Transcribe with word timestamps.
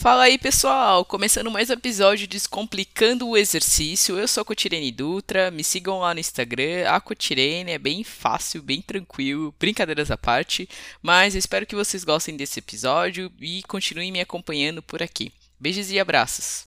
Fala 0.00 0.22
aí, 0.22 0.38
pessoal! 0.38 1.04
Começando 1.04 1.50
mais 1.50 1.70
um 1.70 1.72
episódio 1.72 2.18
de 2.18 2.28
Descomplicando 2.28 3.26
o 3.26 3.36
Exercício. 3.36 4.16
Eu 4.16 4.28
sou 4.28 4.42
a 4.42 4.44
Cotirene 4.44 4.92
Dutra, 4.92 5.50
me 5.50 5.64
sigam 5.64 5.98
lá 5.98 6.14
no 6.14 6.20
Instagram. 6.20 6.88
A 6.88 7.00
Cotirene 7.00 7.72
é 7.72 7.78
bem 7.78 8.04
fácil, 8.04 8.62
bem 8.62 8.80
tranquilo, 8.80 9.52
brincadeiras 9.58 10.12
à 10.12 10.16
parte. 10.16 10.68
Mas 11.02 11.34
espero 11.34 11.66
que 11.66 11.74
vocês 11.74 12.04
gostem 12.04 12.36
desse 12.36 12.60
episódio 12.60 13.28
e 13.40 13.60
continuem 13.64 14.12
me 14.12 14.20
acompanhando 14.20 14.80
por 14.80 15.02
aqui. 15.02 15.32
Beijos 15.58 15.90
e 15.90 15.98
abraços! 15.98 16.62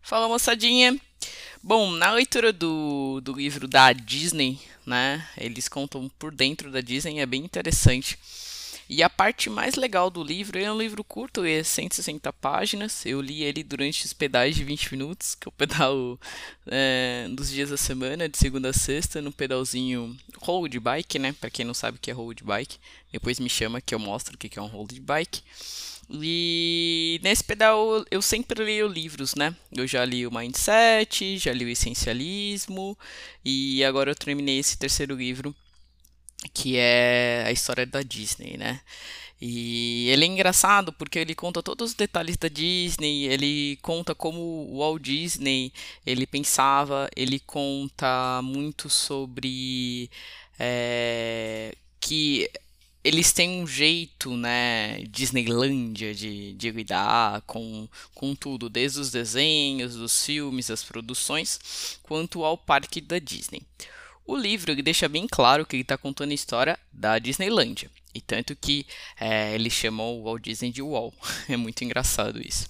Fala, 0.00 0.26
moçadinha! 0.26 0.98
Bom, 1.62 1.90
na 1.90 2.12
leitura 2.12 2.50
do, 2.50 3.20
do 3.20 3.34
livro 3.34 3.68
da 3.68 3.92
Disney, 3.92 4.58
né, 4.86 5.22
eles 5.36 5.68
contam 5.68 6.10
por 6.18 6.34
dentro 6.34 6.70
da 6.70 6.80
Disney, 6.80 7.20
é 7.20 7.26
bem 7.26 7.44
interessante. 7.44 8.18
E 8.88 9.02
a 9.02 9.10
parte 9.10 9.50
mais 9.50 9.74
legal 9.74 10.08
do 10.10 10.22
livro 10.22 10.58
é 10.58 10.72
um 10.72 10.78
livro 10.78 11.02
curto, 11.02 11.44
é 11.44 11.62
160 11.62 12.32
páginas. 12.34 13.04
Eu 13.04 13.20
li 13.20 13.42
ele 13.42 13.64
durante 13.64 14.04
os 14.04 14.12
pedais 14.12 14.54
de 14.54 14.62
20 14.62 14.92
minutos, 14.92 15.34
que 15.34 15.48
eu 15.48 15.52
pedalo 15.52 16.20
é, 16.66 17.26
dos 17.30 17.50
dias 17.50 17.70
da 17.70 17.76
semana, 17.76 18.28
de 18.28 18.38
segunda 18.38 18.70
a 18.70 18.72
sexta, 18.72 19.20
no 19.20 19.32
pedalzinho 19.32 20.16
road 20.38 20.78
bike, 20.78 21.18
né? 21.18 21.34
Pra 21.40 21.50
quem 21.50 21.64
não 21.64 21.74
sabe 21.74 21.98
o 21.98 22.00
que 22.00 22.12
é 22.12 22.14
road 22.14 22.44
bike, 22.44 22.78
depois 23.10 23.40
me 23.40 23.48
chama 23.48 23.80
que 23.80 23.94
eu 23.94 23.98
mostro 23.98 24.36
o 24.36 24.38
que 24.38 24.56
é 24.56 24.62
um 24.62 24.66
road 24.66 25.00
bike. 25.00 25.42
E 26.08 27.18
nesse 27.24 27.42
pedal 27.42 28.04
eu 28.08 28.22
sempre 28.22 28.62
leio 28.62 28.86
livros, 28.86 29.34
né? 29.34 29.54
Eu 29.72 29.88
já 29.88 30.04
li 30.04 30.24
o 30.24 30.32
Mindset, 30.32 31.38
já 31.38 31.52
li 31.52 31.64
o 31.64 31.68
Essencialismo 31.68 32.96
e 33.44 33.82
agora 33.82 34.12
eu 34.12 34.14
terminei 34.14 34.60
esse 34.60 34.78
terceiro 34.78 35.16
livro 35.16 35.52
que 36.48 36.76
é 36.76 37.44
a 37.46 37.52
história 37.52 37.86
da 37.86 38.02
Disney, 38.02 38.56
né? 38.56 38.80
E 39.40 40.08
ele 40.08 40.24
é 40.24 40.28
engraçado 40.28 40.92
porque 40.92 41.18
ele 41.18 41.34
conta 41.34 41.62
todos 41.62 41.90
os 41.90 41.94
detalhes 41.94 42.36
da 42.38 42.48
Disney, 42.48 43.26
ele 43.26 43.78
conta 43.82 44.14
como 44.14 44.40
o 44.40 44.78
Walt 44.78 45.02
Disney 45.02 45.72
ele 46.06 46.26
pensava, 46.26 47.08
ele 47.14 47.38
conta 47.40 48.40
muito 48.42 48.88
sobre 48.88 50.10
é, 50.58 51.74
que 52.00 52.50
eles 53.04 53.32
têm 53.32 53.62
um 53.62 53.66
jeito, 53.66 54.36
né, 54.36 54.98
Disneylândia 55.10 56.12
de, 56.12 56.54
de 56.54 56.70
lidar 56.72 57.40
com, 57.42 57.88
com 58.14 58.34
tudo, 58.34 58.68
desde 58.68 58.98
os 58.98 59.12
desenhos, 59.12 59.94
dos 59.94 60.24
filmes, 60.24 60.66
das 60.66 60.82
produções, 60.82 62.00
quanto 62.02 62.42
ao 62.44 62.58
parque 62.58 63.00
da 63.00 63.20
Disney. 63.20 63.62
O 64.26 64.36
livro 64.36 64.74
deixa 64.82 65.08
bem 65.08 65.26
claro 65.26 65.64
que 65.64 65.76
ele 65.76 65.82
está 65.82 65.96
contando 65.96 66.32
a 66.32 66.34
história 66.34 66.78
da 66.92 67.18
Disneylândia. 67.18 67.90
E 68.12 68.20
tanto 68.20 68.56
que 68.56 68.86
é, 69.20 69.54
ele 69.54 69.70
chamou 69.70 70.18
o 70.18 70.24
Walt 70.24 70.42
Disney 70.42 70.72
de 70.72 70.82
Wall. 70.82 71.14
é 71.48 71.56
muito 71.56 71.84
engraçado 71.84 72.40
isso. 72.40 72.66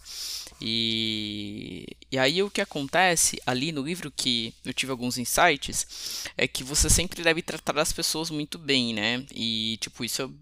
E, 0.61 1.87
e 2.11 2.19
aí 2.19 2.43
o 2.43 2.51
que 2.51 2.61
acontece 2.61 3.41
ali 3.47 3.73
no 3.73 3.83
livro 3.83 4.11
que 4.11 4.55
eu 4.65 4.73
tive 4.73 4.91
alguns 4.91 5.19
insights 5.19 6.25
é 6.37 6.49
que 6.49 6.65
você 6.65 6.89
sempre 6.89 7.23
deve 7.23 7.43
tratar 7.43 7.79
as 7.79 7.93
pessoas 7.93 8.31
muito 8.31 8.59
bem, 8.59 8.95
né? 8.95 9.25
E 9.35 9.79
tipo, 9.81 10.05
isso 10.05 10.23
eu, 10.23 10.35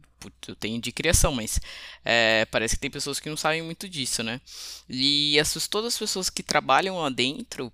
eu 0.48 0.56
tenho 0.56 0.80
de 0.80 0.92
criação, 0.92 1.32
mas 1.32 1.60
é, 2.04 2.44
parece 2.46 2.76
que 2.76 2.80
tem 2.80 2.90
pessoas 2.90 3.20
que 3.20 3.28
não 3.28 3.36
sabem 3.36 3.62
muito 3.62 3.88
disso, 3.88 4.22
né? 4.22 4.40
E 4.88 5.38
essas, 5.38 5.68
todas 5.68 5.94
as 5.94 5.98
pessoas 5.98 6.30
que 6.30 6.42
trabalham 6.42 6.98
lá 6.98 7.10
dentro, 7.10 7.72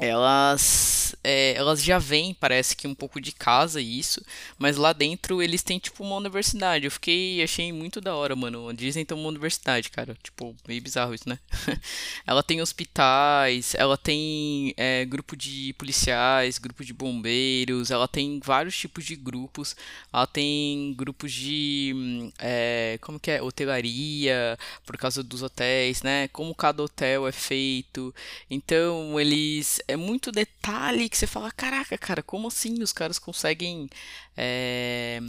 elas 0.00 1.00
é, 1.22 1.54
elas 1.54 1.82
já 1.82 1.98
vêm, 1.98 2.34
parece 2.34 2.74
que 2.74 2.86
um 2.86 2.94
pouco 2.94 3.20
de 3.20 3.32
casa 3.32 3.80
isso, 3.80 4.24
mas 4.58 4.76
lá 4.76 4.92
dentro 4.92 5.42
eles 5.42 5.62
têm 5.62 5.78
tipo 5.78 6.02
uma 6.02 6.16
universidade. 6.16 6.84
Eu 6.84 6.90
fiquei, 6.90 7.42
achei 7.42 7.72
muito 7.72 8.00
da 8.00 8.14
hora, 8.14 8.34
mano. 8.34 8.68
A 8.68 8.72
Disney 8.72 9.04
tem 9.04 9.16
uma 9.16 9.28
universidade, 9.28 9.90
cara. 9.90 10.16
Tipo, 10.22 10.54
meio 10.66 10.80
bizarro 10.82 11.14
isso, 11.14 11.28
né? 11.28 11.38
ela 12.26 12.42
tem 12.42 12.60
hospitais, 12.60 13.74
ela 13.74 13.96
tem 13.96 14.74
é, 14.76 15.04
grupo 15.04 15.36
de 15.36 15.74
policiais, 15.74 16.58
grupo 16.58 16.84
de 16.84 16.92
bombeiros, 16.92 17.90
ela 17.90 18.08
tem 18.08 18.40
vários 18.42 18.76
tipos 18.76 19.04
de 19.04 19.16
grupos. 19.16 19.76
Ela 20.12 20.26
tem 20.26 20.94
grupos 20.96 21.32
de, 21.32 22.32
é, 22.38 22.98
como 23.00 23.20
que 23.20 23.30
é, 23.30 23.42
hotelaria, 23.42 24.58
por 24.84 24.96
causa 24.96 25.22
dos 25.22 25.42
hotéis, 25.42 26.02
né? 26.02 26.28
Como 26.28 26.54
cada 26.54 26.82
hotel 26.82 27.26
é 27.26 27.32
feito. 27.32 28.14
Então, 28.50 29.18
eles, 29.20 29.80
é 29.90 29.96
muito 29.96 30.32
detalhe 30.32 31.08
que 31.08 31.16
você 31.16 31.26
fala, 31.26 31.50
caraca, 31.50 31.96
cara, 31.98 32.22
como 32.22 32.48
assim 32.48 32.82
os 32.82 32.92
caras 32.92 33.18
conseguem 33.18 33.88
é, 34.36 35.20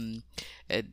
é, 0.68 0.84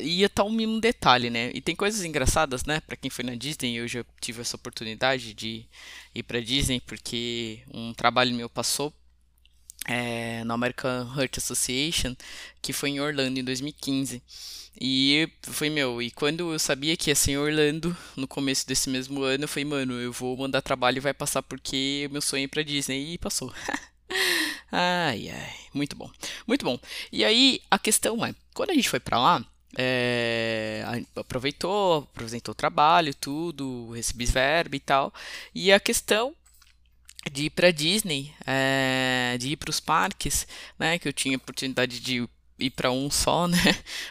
ir 0.00 0.24
até 0.24 0.42
um 0.42 0.50
mínimo 0.50 0.80
detalhe, 0.80 1.30
né? 1.30 1.50
E 1.54 1.60
tem 1.60 1.74
coisas 1.74 2.04
engraçadas, 2.04 2.64
né? 2.64 2.80
Para 2.80 2.96
quem 2.96 3.10
foi 3.10 3.24
na 3.24 3.34
Disney, 3.34 3.76
eu 3.76 3.88
já 3.88 4.04
tive 4.20 4.40
essa 4.40 4.56
oportunidade 4.56 5.34
de 5.34 5.66
ir 6.14 6.22
para 6.22 6.40
Disney 6.40 6.80
porque 6.80 7.62
um 7.72 7.92
trabalho 7.94 8.34
meu 8.34 8.48
passou 8.48 8.92
é, 9.86 10.44
na 10.44 10.54
American 10.54 11.12
Heart 11.16 11.38
Association, 11.38 12.14
que 12.62 12.72
foi 12.72 12.90
em 12.90 13.00
Orlando 13.00 13.38
em 13.38 13.44
2015. 13.44 14.22
E 14.80 15.28
foi 15.42 15.68
meu, 15.68 16.00
e 16.00 16.10
quando 16.10 16.52
eu 16.52 16.58
sabia 16.58 16.96
que 16.96 17.10
ia 17.10 17.14
ser 17.14 17.32
em 17.32 17.38
Orlando, 17.38 17.96
no 18.16 18.28
começo 18.28 18.66
desse 18.66 18.88
mesmo 18.88 19.22
ano, 19.22 19.44
eu 19.44 19.48
falei, 19.48 19.64
mano, 19.64 19.94
eu 19.94 20.12
vou 20.12 20.36
mandar 20.36 20.62
trabalho 20.62 20.98
e 20.98 21.00
vai 21.00 21.12
passar 21.12 21.42
porque 21.42 22.08
meu 22.12 22.22
sonho 22.22 22.42
é 22.42 22.44
ir 22.44 22.48
pra 22.48 22.62
Disney. 22.62 23.14
E 23.14 23.18
passou. 23.18 23.52
Ai, 24.72 25.28
ai, 25.28 25.54
muito 25.74 25.96
bom, 25.96 26.08
muito 26.46 26.64
bom. 26.64 26.78
E 27.10 27.24
aí 27.24 27.60
a 27.70 27.78
questão 27.78 28.24
é, 28.24 28.34
quando 28.54 28.70
a 28.70 28.74
gente 28.74 28.88
foi 28.88 29.00
para 29.00 29.18
lá, 29.18 29.44
é, 29.76 30.84
aproveitou, 31.16 32.08
apresentou 32.12 32.52
o 32.52 32.54
trabalho, 32.54 33.14
tudo, 33.14 33.90
recebi 33.90 34.26
verba 34.26 34.76
e 34.76 34.80
tal. 34.80 35.12
E 35.54 35.72
a 35.72 35.80
questão 35.80 36.34
de 37.30 37.44
ir 37.44 37.50
para 37.50 37.70
Disney, 37.70 38.32
é, 38.46 39.36
de 39.38 39.50
ir 39.50 39.56
para 39.56 39.70
os 39.70 39.80
parques, 39.80 40.46
né, 40.78 40.98
que 40.98 41.08
eu 41.08 41.12
tinha 41.12 41.36
oportunidade 41.36 42.00
de 42.00 42.26
ir 42.60 42.70
para 42.70 42.90
um 42.90 43.10
só, 43.10 43.48
né? 43.48 43.58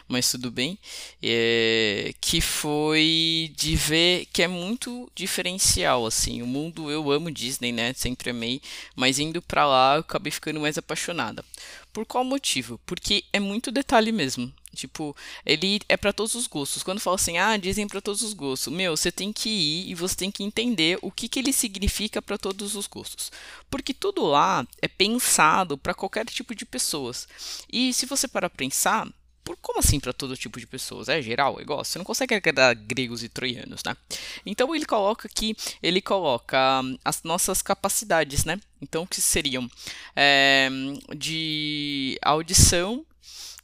Mas 0.08 0.30
tudo 0.30 0.50
bem. 0.50 0.78
É, 1.22 2.12
que 2.20 2.40
foi 2.40 3.52
de 3.56 3.76
ver 3.76 4.26
que 4.32 4.42
é 4.42 4.48
muito 4.48 5.10
diferencial, 5.14 6.04
assim. 6.06 6.42
O 6.42 6.46
mundo, 6.46 6.90
eu 6.90 7.10
amo 7.10 7.30
Disney, 7.30 7.72
né? 7.72 7.92
Sempre 7.94 8.30
amei. 8.30 8.60
Mas 8.96 9.18
indo 9.18 9.40
para 9.40 9.66
lá, 9.66 9.94
eu 9.94 10.00
acabei 10.00 10.32
ficando 10.32 10.60
mais 10.60 10.76
apaixonada. 10.76 11.44
Por 11.92 12.04
qual 12.04 12.24
motivo? 12.24 12.80
Porque 12.84 13.24
é 13.32 13.40
muito 13.40 13.70
detalhe 13.70 14.12
mesmo. 14.12 14.52
Tipo, 14.74 15.16
ele 15.44 15.80
é 15.88 15.96
para 15.96 16.12
todos 16.12 16.34
os 16.34 16.46
gostos. 16.46 16.82
Quando 16.82 17.00
fala 17.00 17.16
assim, 17.16 17.38
ah, 17.38 17.56
dizem 17.56 17.88
para 17.88 18.00
todos 18.00 18.22
os 18.22 18.32
gostos. 18.32 18.72
Meu, 18.72 18.96
você 18.96 19.10
tem 19.10 19.32
que 19.32 19.48
ir 19.48 19.90
e 19.90 19.94
você 19.94 20.14
tem 20.14 20.30
que 20.30 20.44
entender 20.44 20.98
o 21.02 21.10
que, 21.10 21.28
que 21.28 21.38
ele 21.38 21.52
significa 21.52 22.22
para 22.22 22.38
todos 22.38 22.76
os 22.76 22.86
gostos. 22.86 23.32
Porque 23.68 23.92
tudo 23.92 24.24
lá 24.24 24.66
é 24.80 24.88
pensado 24.88 25.76
para 25.76 25.94
qualquer 25.94 26.24
tipo 26.26 26.54
de 26.54 26.64
pessoas. 26.64 27.28
E 27.72 27.92
se 27.92 28.06
você 28.06 28.28
parar 28.28 28.48
pra 28.48 28.58
pensar, 28.58 29.08
por 29.44 29.56
como 29.56 29.78
assim 29.78 29.98
para 29.98 30.12
todo 30.12 30.36
tipo 30.36 30.60
de 30.60 30.66
pessoas? 30.66 31.08
É 31.08 31.20
geral, 31.20 31.58
é 31.58 31.62
igual. 31.62 31.84
Você 31.84 31.98
não 31.98 32.04
consegue 32.04 32.34
agradar 32.34 32.74
gregos 32.74 33.22
e 33.22 33.28
troianos, 33.28 33.82
né? 33.84 33.96
Então 34.44 34.74
ele 34.74 34.84
coloca 34.84 35.26
aqui, 35.26 35.56
ele 35.82 36.00
coloca 36.00 36.80
hum, 36.82 36.96
as 37.04 37.22
nossas 37.22 37.62
capacidades, 37.62 38.44
né? 38.44 38.60
Então 38.80 39.06
que 39.06 39.20
seriam 39.20 39.68
é, 40.14 40.68
de 41.16 42.18
audição, 42.22 43.04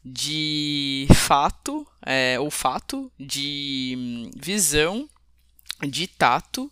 de 0.09 1.09
fato, 1.13 1.85
é, 2.01 2.39
olfato, 2.39 3.11
de 3.19 3.95
hum, 3.99 4.31
visão, 4.37 5.09
de 5.83 6.07
tato 6.07 6.71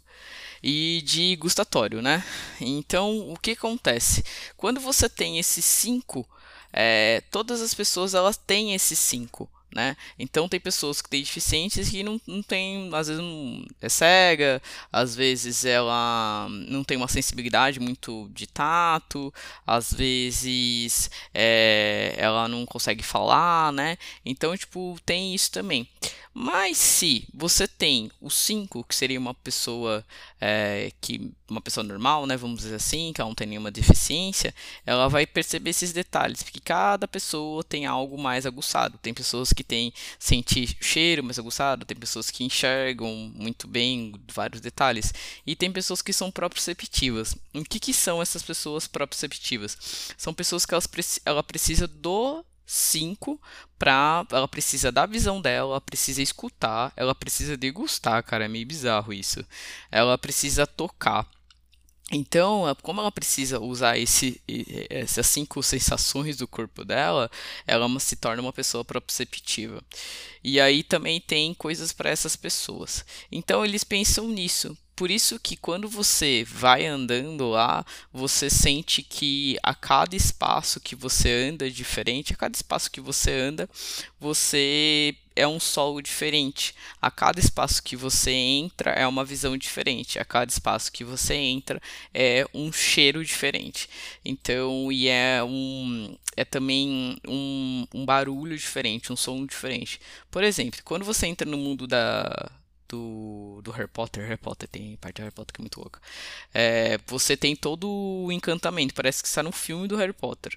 e 0.62 1.02
de 1.04 1.34
gustatório, 1.36 2.00
né? 2.00 2.24
Então, 2.60 3.30
o 3.30 3.36
que 3.36 3.50
acontece? 3.50 4.24
Quando 4.56 4.80
você 4.80 5.08
tem 5.08 5.38
esses 5.40 5.64
cinco, 5.64 6.26
é, 6.72 7.22
todas 7.30 7.60
as 7.60 7.74
pessoas 7.74 8.14
elas 8.14 8.36
têm 8.36 8.72
esses 8.72 8.98
cinco. 9.00 9.50
Né? 9.74 9.96
Então 10.16 10.48
tem 10.48 10.60
pessoas 10.60 11.02
que 11.02 11.10
têm 11.10 11.20
deficientes 11.20 11.90
que 11.90 12.04
não, 12.04 12.20
não 12.28 12.40
tem, 12.40 12.88
às 12.94 13.08
vezes 13.08 13.20
não, 13.20 13.64
é 13.82 13.88
cega, 13.88 14.62
às 14.92 15.16
vezes 15.16 15.64
ela 15.64 16.46
não 16.68 16.84
tem 16.84 16.96
uma 16.96 17.08
sensibilidade 17.08 17.80
muito 17.80 18.30
de 18.32 18.46
tato, 18.46 19.34
às 19.66 19.92
vezes 19.92 21.10
é, 21.34 22.14
ela 22.16 22.46
não 22.46 22.64
consegue 22.64 23.02
falar, 23.02 23.72
né? 23.72 23.98
Então, 24.24 24.56
tipo, 24.56 24.96
tem 25.04 25.34
isso 25.34 25.50
também. 25.50 25.88
Mas 26.36 26.78
se 26.78 27.28
você 27.32 27.68
tem 27.68 28.10
o 28.20 28.28
5, 28.28 28.82
que 28.82 28.94
seria 28.94 29.20
uma 29.20 29.32
pessoa 29.32 30.04
é, 30.40 30.90
que 31.00 31.32
uma 31.48 31.60
pessoa 31.60 31.84
normal, 31.84 32.26
né, 32.26 32.36
vamos 32.36 32.62
dizer 32.62 32.74
assim, 32.74 33.12
que 33.12 33.20
ela 33.20 33.30
não 33.30 33.34
tem 33.36 33.46
nenhuma 33.46 33.70
deficiência, 33.70 34.52
ela 34.84 35.08
vai 35.08 35.26
perceber 35.26 35.70
esses 35.70 35.92
detalhes, 35.92 36.42
porque 36.42 36.58
cada 36.58 37.06
pessoa 37.06 37.62
tem 37.62 37.86
algo 37.86 38.18
mais 38.18 38.44
aguçado. 38.46 38.98
Tem 38.98 39.14
pessoas 39.14 39.52
que 39.52 39.62
têm 39.62 39.92
sentir 40.18 40.76
cheiro 40.80 41.22
mais 41.22 41.38
aguçado, 41.38 41.84
tem 41.84 41.96
pessoas 41.96 42.30
que 42.32 42.42
enxergam 42.42 43.32
muito 43.32 43.68
bem 43.68 44.12
vários 44.32 44.60
detalhes, 44.60 45.14
e 45.46 45.54
tem 45.54 45.70
pessoas 45.70 46.02
que 46.02 46.12
são 46.12 46.32
proprioceptivas. 46.32 47.36
O 47.54 47.62
que, 47.64 47.78
que 47.78 47.94
são 47.94 48.20
essas 48.20 48.42
pessoas 48.42 48.88
proprioceptivas? 48.88 49.78
São 50.16 50.34
pessoas 50.34 50.66
que 50.66 50.74
elas, 50.74 50.88
ela 51.24 51.44
precisa 51.44 51.86
do 51.86 52.44
cinco 52.66 53.40
pra. 53.78 54.26
Ela 54.30 54.48
precisa 54.48 54.90
da 54.92 55.06
visão 55.06 55.40
dela, 55.40 55.72
ela 55.72 55.80
precisa 55.80 56.22
escutar, 56.22 56.92
ela 56.96 57.14
precisa 57.14 57.56
degustar, 57.56 58.22
cara. 58.24 58.44
É 58.44 58.48
meio 58.48 58.66
bizarro 58.66 59.12
isso. 59.12 59.44
Ela 59.90 60.16
precisa 60.18 60.66
tocar. 60.66 61.26
Então, 62.12 62.64
como 62.82 63.00
ela 63.00 63.10
precisa 63.10 63.58
usar 63.58 63.98
esse, 63.98 64.40
essas 64.90 65.26
cinco 65.26 65.62
sensações 65.62 66.36
do 66.36 66.46
corpo 66.46 66.84
dela, 66.84 67.30
ela 67.66 67.88
se 67.98 68.14
torna 68.14 68.42
uma 68.42 68.52
pessoa 68.52 68.84
proprioceptiva. 68.84 69.82
E 70.42 70.60
aí 70.60 70.82
também 70.82 71.20
tem 71.20 71.54
coisas 71.54 71.92
para 71.92 72.10
essas 72.10 72.36
pessoas. 72.36 73.04
Então 73.32 73.64
eles 73.64 73.84
pensam 73.84 74.28
nisso. 74.28 74.76
Por 74.96 75.10
isso 75.10 75.40
que 75.40 75.56
quando 75.56 75.88
você 75.88 76.44
vai 76.46 76.86
andando 76.86 77.48
lá, 77.50 77.84
você 78.12 78.48
sente 78.48 79.02
que 79.02 79.58
a 79.62 79.74
cada 79.74 80.14
espaço 80.14 80.80
que 80.80 80.94
você 80.94 81.30
anda 81.30 81.68
diferente, 81.70 82.32
a 82.32 82.36
cada 82.36 82.54
espaço 82.54 82.90
que 82.90 83.00
você 83.00 83.32
anda, 83.32 83.68
você 84.20 85.16
é 85.36 85.46
um 85.48 85.58
solo 85.58 86.00
diferente. 86.00 86.74
A 87.02 87.10
cada 87.10 87.40
espaço 87.40 87.82
que 87.82 87.96
você 87.96 88.30
entra 88.30 88.92
é 88.92 89.06
uma 89.06 89.24
visão 89.24 89.56
diferente. 89.56 90.18
A 90.18 90.24
cada 90.24 90.50
espaço 90.50 90.92
que 90.92 91.02
você 91.02 91.34
entra 91.34 91.80
é 92.12 92.46
um 92.54 92.72
cheiro 92.72 93.24
diferente. 93.24 93.88
Então, 94.24 94.92
e 94.92 95.08
é 95.08 95.42
um 95.42 96.16
é 96.36 96.44
também 96.44 97.16
um, 97.26 97.86
um 97.94 98.04
barulho 98.04 98.56
diferente, 98.56 99.12
um 99.12 99.16
som 99.16 99.44
diferente. 99.46 100.00
Por 100.30 100.42
exemplo, 100.42 100.80
quando 100.84 101.04
você 101.04 101.26
entra 101.26 101.48
no 101.48 101.56
mundo 101.56 101.86
da 101.86 102.50
do, 102.94 103.60
do 103.62 103.70
Harry 103.72 103.88
Potter. 103.88 104.24
Harry 104.24 104.36
Potter 104.36 104.68
tem 104.68 104.96
parte 104.96 105.16
do 105.16 105.22
Harry 105.22 105.34
Potter 105.34 105.52
que 105.52 105.60
é 105.60 105.64
muito 105.64 105.80
louca. 105.80 106.00
É, 106.52 106.98
você 107.06 107.36
tem 107.36 107.56
todo 107.56 107.88
o 107.88 108.30
encantamento, 108.30 108.94
parece 108.94 109.22
que 109.22 109.28
está 109.28 109.42
no 109.42 109.52
filme 109.52 109.88
do 109.88 109.96
Harry 109.96 110.12
Potter. 110.12 110.56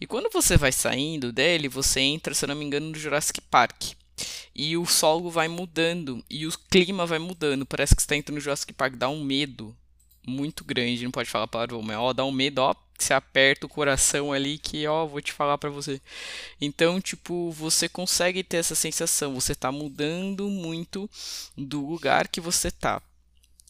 E 0.00 0.06
quando 0.06 0.30
você 0.32 0.56
vai 0.56 0.72
saindo 0.72 1.32
dele, 1.32 1.68
você 1.68 2.00
entra, 2.00 2.34
se 2.34 2.44
eu 2.44 2.48
não 2.48 2.56
me 2.56 2.64
engano, 2.64 2.90
no 2.90 2.98
Jurassic 2.98 3.40
Park. 3.40 3.92
E 4.54 4.76
o 4.76 4.86
solo 4.86 5.30
vai 5.30 5.46
mudando 5.46 6.24
e 6.28 6.46
o 6.46 6.52
clima 6.70 7.06
vai 7.06 7.18
mudando. 7.18 7.66
Parece 7.66 7.94
que 7.94 8.00
está 8.00 8.16
entrando 8.16 8.36
no 8.36 8.40
Jurassic 8.40 8.72
Park, 8.72 8.94
dá 8.94 9.08
um 9.08 9.22
medo 9.22 9.76
muito 10.26 10.64
grande. 10.64 11.04
Não 11.04 11.10
pode 11.10 11.30
falar 11.30 11.46
palavrão, 11.46 11.82
mas 11.82 11.96
ó, 11.96 12.12
dá 12.12 12.24
um 12.24 12.32
medo, 12.32 12.60
ó, 12.60 12.74
você 12.98 13.14
aperta 13.14 13.66
o 13.66 13.68
coração 13.68 14.32
ali 14.32 14.58
que, 14.58 14.86
ó, 14.86 15.06
vou 15.06 15.20
te 15.20 15.32
falar 15.32 15.58
para 15.58 15.70
você. 15.70 16.00
Então, 16.60 17.00
tipo, 17.00 17.50
você 17.52 17.88
consegue 17.88 18.42
ter 18.42 18.58
essa 18.58 18.74
sensação, 18.74 19.34
você 19.34 19.54
tá 19.54 19.70
mudando 19.72 20.48
muito 20.48 21.08
do 21.56 21.84
lugar 21.84 22.28
que 22.28 22.40
você 22.40 22.70
tá. 22.70 23.02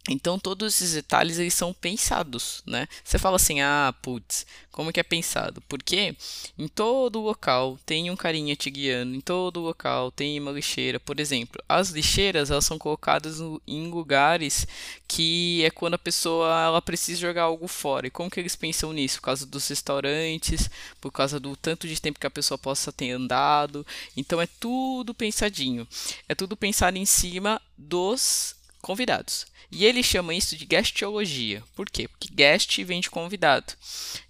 Então 0.09 0.39
todos 0.39 0.75
esses 0.75 0.93
detalhes 0.93 1.39
eles 1.39 1.55
são 1.55 1.73
pensados, 1.73 2.63
né? 2.65 2.87
Você 3.03 3.19
fala 3.19 3.37
assim, 3.37 3.61
ah, 3.61 3.93
putz, 4.01 4.47
como 4.71 4.93
que 4.93 5.01
é 5.01 5.03
pensado? 5.03 5.61
Porque 5.63 6.15
em 6.57 6.69
todo 6.69 7.21
local 7.21 7.77
tem 7.85 8.09
um 8.11 8.15
carinha 8.17 8.55
te 8.55 8.71
guiando, 8.71 9.17
em 9.17 9.21
todo 9.21 9.59
local 9.59 10.13
tem 10.13 10.39
uma 10.39 10.53
lixeira, 10.53 11.01
por 11.01 11.19
exemplo. 11.19 11.61
As 11.69 11.91
lixeiras 11.91 12.51
elas 12.51 12.65
são 12.65 12.79
colocadas 12.79 13.39
em 13.67 13.89
lugares 13.91 14.67
que 15.09 15.65
é 15.65 15.71
quando 15.71 15.95
a 15.95 15.99
pessoa 15.99 16.47
ela 16.63 16.83
precisa 16.83 17.21
jogar 17.21 17.45
algo 17.45 17.67
fora. 17.67 18.07
E 18.07 18.11
como 18.11 18.31
que 18.31 18.39
eles 18.39 18.55
pensam 18.55 18.93
nisso? 18.93 19.17
Por 19.17 19.25
causa 19.25 19.45
dos 19.47 19.67
restaurantes, 19.69 20.71
por 21.01 21.11
causa 21.11 21.41
do 21.41 21.57
tanto 21.57 21.89
de 21.89 22.01
tempo 22.01 22.21
que 22.21 22.27
a 22.27 22.31
pessoa 22.31 22.59
possa 22.59 22.93
ter 22.93 23.11
andado. 23.11 23.85
Então 24.17 24.41
é 24.41 24.47
tudo 24.61 25.15
pensadinho. 25.15 25.89
É 26.29 26.35
tudo 26.35 26.57
pensado 26.57 26.97
em 26.97 27.07
cima 27.07 27.61
dos 27.77 28.55
convidados. 28.81 29.47
E 29.71 29.85
ele 29.85 30.03
chama 30.03 30.35
isso 30.35 30.57
de 30.57 30.65
guestiologia. 30.65 31.63
Por 31.75 31.91
quê? 31.91 32.09
Porque 32.09 32.33
guest 32.33 32.83
vem 32.85 33.01
de 33.01 33.11
convidado. 33.11 33.75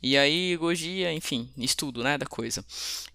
E 0.03 0.17
aí, 0.17 0.57
logia, 0.57 1.13
enfim, 1.13 1.49
estudo 1.59 2.03
né, 2.03 2.17
da 2.17 2.25
coisa. 2.27 2.65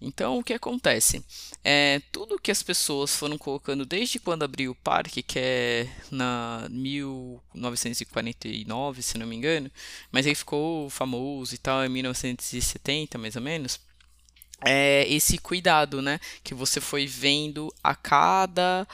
Então, 0.00 0.38
o 0.38 0.44
que 0.44 0.54
acontece? 0.54 1.24
É, 1.64 2.00
tudo 2.10 2.38
que 2.38 2.50
as 2.50 2.62
pessoas 2.62 3.14
foram 3.14 3.36
colocando 3.38 3.84
desde 3.84 4.18
quando 4.18 4.44
abriu 4.44 4.70
o 4.72 4.76
parque, 4.76 5.22
que 5.22 5.38
é 5.38 5.86
na 6.10 6.66
1949, 6.70 9.02
se 9.02 9.18
não 9.18 9.26
me 9.26 9.36
engano, 9.36 9.70
mas 10.10 10.26
ele 10.26 10.34
ficou 10.34 10.88
famoso 10.90 11.54
e 11.54 11.58
tal 11.58 11.84
em 11.84 11.88
1970, 11.88 13.18
mais 13.18 13.36
ou 13.36 13.42
menos 13.42 13.80
é 14.64 15.06
esse 15.08 15.38
cuidado, 15.38 16.00
né, 16.00 16.20
que 16.42 16.54
você 16.54 16.80
foi 16.80 17.06
vendo 17.06 17.72
a 17.82 17.94
cada 17.94 18.86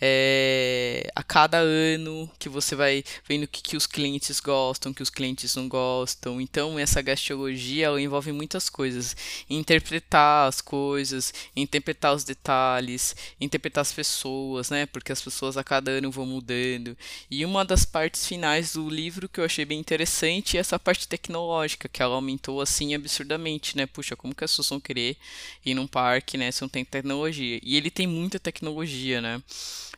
é, 0.00 1.10
a 1.14 1.22
cada 1.22 1.58
ano 1.58 2.30
que 2.38 2.48
você 2.48 2.74
vai 2.74 3.02
vendo 3.26 3.44
o 3.44 3.48
que, 3.48 3.62
que 3.62 3.76
os 3.76 3.86
clientes 3.86 4.40
gostam, 4.40 4.92
que 4.92 5.02
os 5.02 5.10
clientes 5.10 5.54
não 5.56 5.68
gostam. 5.68 6.40
Então, 6.40 6.78
essa 6.78 7.00
gastrologia 7.00 7.86
ela 7.86 8.00
envolve 8.00 8.32
muitas 8.32 8.68
coisas: 8.68 9.16
interpretar 9.48 10.48
as 10.48 10.60
coisas, 10.60 11.32
interpretar 11.54 12.14
os 12.14 12.24
detalhes, 12.24 13.16
interpretar 13.40 13.82
as 13.82 13.92
pessoas, 13.92 14.70
né? 14.70 14.86
Porque 14.86 15.12
as 15.12 15.22
pessoas 15.22 15.56
a 15.56 15.64
cada 15.64 15.90
ano 15.92 16.10
vão 16.10 16.26
mudando. 16.26 16.96
E 17.30 17.44
uma 17.44 17.64
das 17.64 17.84
partes 17.84 18.26
finais 18.26 18.74
do 18.74 18.88
livro 18.88 19.28
que 19.28 19.40
eu 19.40 19.44
achei 19.44 19.64
bem 19.64 19.78
interessante 19.78 20.56
é 20.56 20.60
essa 20.60 20.78
parte 20.78 21.08
tecnológica, 21.08 21.88
que 21.88 22.02
ela 22.02 22.14
aumentou 22.14 22.60
assim 22.60 22.94
absurdamente, 22.94 23.76
né? 23.76 23.86
Puxa, 23.86 24.16
como 24.16 24.34
que 24.34 24.44
as 24.44 24.50
pessoas 24.50 24.68
vão 24.68 24.80
querer 24.80 25.16
ir 25.64 25.74
num 25.74 25.86
parque, 25.86 26.36
né? 26.36 26.50
Se 26.50 26.62
não 26.62 26.68
tem 26.68 26.84
tecnologia. 26.84 27.60
E 27.62 27.76
ele 27.76 27.90
tem 27.90 28.06
muita 28.06 28.38
tecnologia, 28.38 29.20
né? 29.20 29.42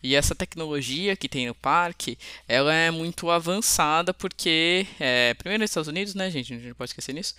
E 0.03 0.15
essa 0.15 0.35
tecnologia 0.35 1.17
que 1.17 1.29
tem 1.29 1.47
no 1.47 1.55
parque, 1.55 2.19
ela 2.47 2.73
é 2.73 2.91
muito 2.91 3.31
avançada 3.31 4.15
porque, 4.15 4.87
é, 5.00 5.35
primeiro 5.35 5.62
nos 5.62 5.71
Estados 5.71 5.89
Unidos, 5.89 6.15
né, 6.15 6.31
gente? 6.31 6.53
A 6.53 6.56
gente 6.56 6.69
não 6.69 6.75
pode 6.75 6.91
esquecer 6.91 7.12
nisso. 7.12 7.35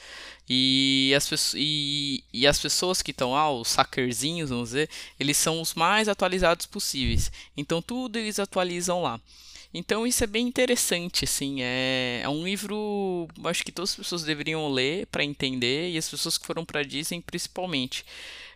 E 0.49 1.13
as, 1.15 1.53
e, 1.55 2.23
e 2.33 2.47
as 2.47 2.59
pessoas 2.59 3.01
que 3.01 3.11
estão 3.11 3.31
lá, 3.31 3.51
os 3.51 3.75
hackerzinhos, 3.75 4.49
vamos 4.49 4.69
dizer, 4.69 4.89
eles 5.19 5.37
são 5.37 5.61
os 5.61 5.73
mais 5.73 6.07
atualizados 6.07 6.65
possíveis. 6.65 7.31
Então 7.55 7.81
tudo 7.81 8.17
eles 8.17 8.39
atualizam 8.39 9.01
lá. 9.01 9.19
Então 9.73 10.07
isso 10.07 10.23
é 10.23 10.27
bem 10.27 10.47
interessante, 10.47 11.25
assim, 11.25 11.61
é, 11.61 12.21
é 12.23 12.29
um 12.29 12.43
livro, 12.43 13.27
acho 13.45 13.63
que 13.63 13.71
todas 13.71 13.91
as 13.91 13.95
pessoas 13.95 14.23
deveriam 14.23 14.67
ler 14.67 15.05
para 15.07 15.23
entender 15.23 15.91
e 15.91 15.97
as 15.97 16.09
pessoas 16.09 16.39
que 16.39 16.47
foram 16.47 16.65
para 16.65 16.81
Disney 16.81 17.21
principalmente 17.21 18.03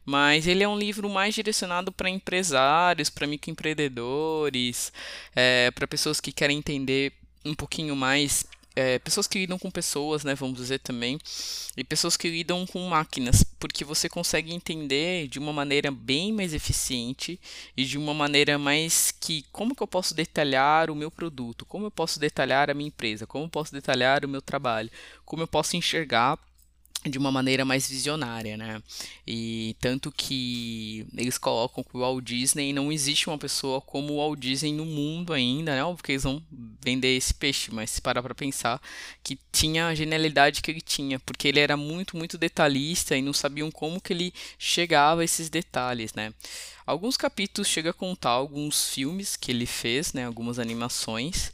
mas 0.06 0.48
ele 0.48 0.64
é 0.64 0.68
um 0.68 0.78
livro 0.78 1.10
mais 1.10 1.34
direcionado 1.34 1.92
para 1.92 2.10
empresários, 2.10 3.10
para 3.10 3.28
microempreendedores, 3.28 4.92
é, 5.36 5.72
para 5.72 5.88
pessoas 5.88 6.20
que 6.20 6.32
querem 6.32 6.58
entender 6.58 7.14
um 7.46 7.54
pouquinho 7.54 7.96
mais 7.96 8.46
é, 8.76 8.98
pessoas 9.00 9.28
que 9.28 9.40
lidam 9.40 9.60
com 9.60 9.70
pessoas, 9.70 10.24
né, 10.24 10.34
vamos 10.36 10.58
dizer 10.58 10.80
também, 10.80 11.20
e 11.78 11.84
pessoas 11.84 12.18
que 12.18 12.30
lidam 12.30 12.66
com 12.66 12.88
máquinas, 12.88 13.44
porque 13.60 13.86
você 13.86 14.10
consegue 14.10 14.54
entender 14.54 15.28
de 15.28 15.40
uma 15.40 15.54
maneira 15.54 15.92
bem 15.92 16.32
mais 16.34 16.54
eficiente 16.54 17.40
e 17.78 17.86
de 17.86 17.98
uma 17.98 18.14
maneira 18.14 18.58
mais 18.58 19.12
que 19.12 19.46
como 19.52 19.76
que 19.76 19.84
eu 19.84 19.88
posso 19.88 20.14
detalhar 20.14 20.90
o 20.90 20.96
meu 20.96 21.12
produto, 21.12 21.66
como 21.66 21.86
eu 21.86 21.92
posso 21.92 22.20
detalhar 22.20 22.70
a 22.70 22.74
minha 22.74 22.88
empresa, 22.88 23.28
como 23.28 23.46
eu 23.46 23.50
posso 23.50 23.72
detalhar 23.72 24.26
o 24.26 24.30
meu 24.30 24.42
trabalho, 24.42 24.90
como 25.26 25.44
eu 25.44 25.48
posso 25.48 25.78
enxergar 25.78 26.40
de 27.10 27.18
uma 27.18 27.32
maneira 27.32 27.66
mais 27.66 27.88
visionária, 27.90 28.56
né? 28.56 28.82
E 29.28 29.76
tanto 29.80 30.12
que 30.12 31.06
eles 31.16 31.38
colocam 31.38 31.84
que 31.84 31.96
o 31.98 32.00
Walt 32.00 32.24
Disney 32.24 32.72
não 32.72 32.92
existe 32.92 33.28
uma 33.28 33.38
pessoa 33.38 33.82
como 33.82 34.14
o 34.14 34.18
Walt 34.18 34.40
Disney 34.40 34.74
no 34.74 34.86
mundo 34.86 35.34
ainda, 35.34 35.76
né? 35.76 35.94
Porque 35.96 36.14
eles 36.14 36.24
vão 36.24 36.42
vender 36.82 37.16
esse 37.16 37.34
peixe, 37.34 37.72
mas 37.74 37.90
se 37.90 38.02
parar 38.02 38.22
para 38.22 38.36
pensar 38.36 38.82
que 39.24 39.38
tinha 39.52 39.88
a 39.88 39.96
genialidade 39.96 40.62
que 40.62 40.72
ele 40.72 40.82
tinha, 40.82 41.20
porque 41.20 41.48
ele 41.48 41.60
era 41.60 41.76
muito, 41.76 42.18
muito 42.18 42.38
detalhista 42.38 43.16
e 43.18 43.22
não 43.22 43.34
sabiam 43.34 43.70
como 43.70 44.02
que 44.02 44.14
ele 44.14 44.34
chegava 44.58 45.22
a 45.22 45.26
esses 45.26 45.50
detalhes, 45.50 46.14
né? 46.14 46.34
Alguns 46.86 47.16
capítulos 47.16 47.68
chega 47.68 47.92
a 47.92 47.94
contar 47.94 48.32
alguns 48.32 48.90
filmes 48.90 49.38
que 49.38 49.52
ele 49.52 49.66
fez, 49.66 50.14
né? 50.14 50.26
Algumas 50.26 50.60
animações 50.60 51.52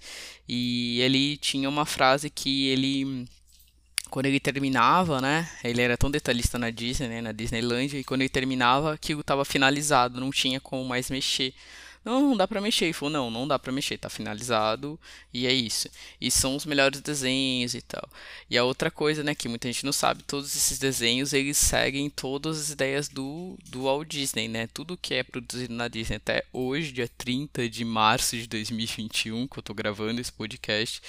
e 0.48 1.00
ele 1.01 1.38
tinha 1.38 1.70
uma 1.70 1.86
frase 1.86 2.29
que 2.29 2.68
ele 2.68 3.27
quando 4.10 4.25
ele 4.25 4.39
terminava, 4.39 5.22
né? 5.22 5.50
Ele 5.63 5.82
era 5.82 5.98
tão 5.98 6.10
detalhista 6.10 6.58
na 6.58 6.70
Disney, 6.70 7.08
né, 7.08 7.22
na 7.22 7.32
Disneylandia, 7.32 8.00
e 8.00 8.04
quando 8.04 8.22
ele 8.22 8.30
terminava, 8.30 8.94
aquilo 8.94 9.22
estava 9.22 9.46
finalizado, 9.46 10.20
não 10.20 10.32
tinha 10.32 10.60
como 10.60 10.84
mais 10.84 11.10
mexer. 11.10 11.54
Não, 12.03 12.22
não 12.22 12.38
dá 12.38 12.48
pra 12.48 12.62
mexer. 12.62 12.86
Ele 12.86 12.94
falou, 12.94 13.12
não, 13.12 13.32
não 13.32 13.48
dá 13.48 13.60
pra 13.60 13.72
mexer, 13.72 13.98
tá 13.98 14.10
finalizado 14.10 15.00
e 15.34 15.46
é 15.46 15.53
isso. 15.53 15.89
E 16.20 16.32
são 16.32 16.56
os 16.56 16.65
melhores 16.65 17.01
desenhos 17.01 17.74
e 17.74 17.82
tal. 17.82 18.08
E 18.50 18.58
a 18.58 18.63
outra 18.63 18.89
coisa, 18.89 19.24
né, 19.24 19.36
que 19.36 19.50
muita 19.50 19.68
gente 19.68 19.86
não 19.86 19.94
sabe, 19.94 20.24
todos 20.24 20.56
esses 20.56 20.79
desenhos, 20.79 21.34
eles 21.34 21.58
seguem 21.58 22.10
todas 22.10 22.60
as 22.60 22.70
ideias 22.70 23.08
do, 23.08 23.58
do 23.68 23.84
Walt 23.84 24.08
Disney, 24.08 24.48
né? 24.48 24.68
Tudo 24.68 24.98
que 24.98 25.13
é 25.13 25.24
produzido 25.24 25.74
na 25.74 25.88
Disney 25.88 26.18
até 26.18 26.44
hoje, 26.53 26.91
dia 26.91 27.10
30 27.18 27.70
de 27.70 27.86
março 27.86 28.36
de 28.38 28.48
2021, 28.48 29.48
que 29.48 29.60
eu 29.60 29.63
tô 29.63 29.74
gravando 29.74 30.22
esse 30.22 30.32
podcast, 30.32 31.01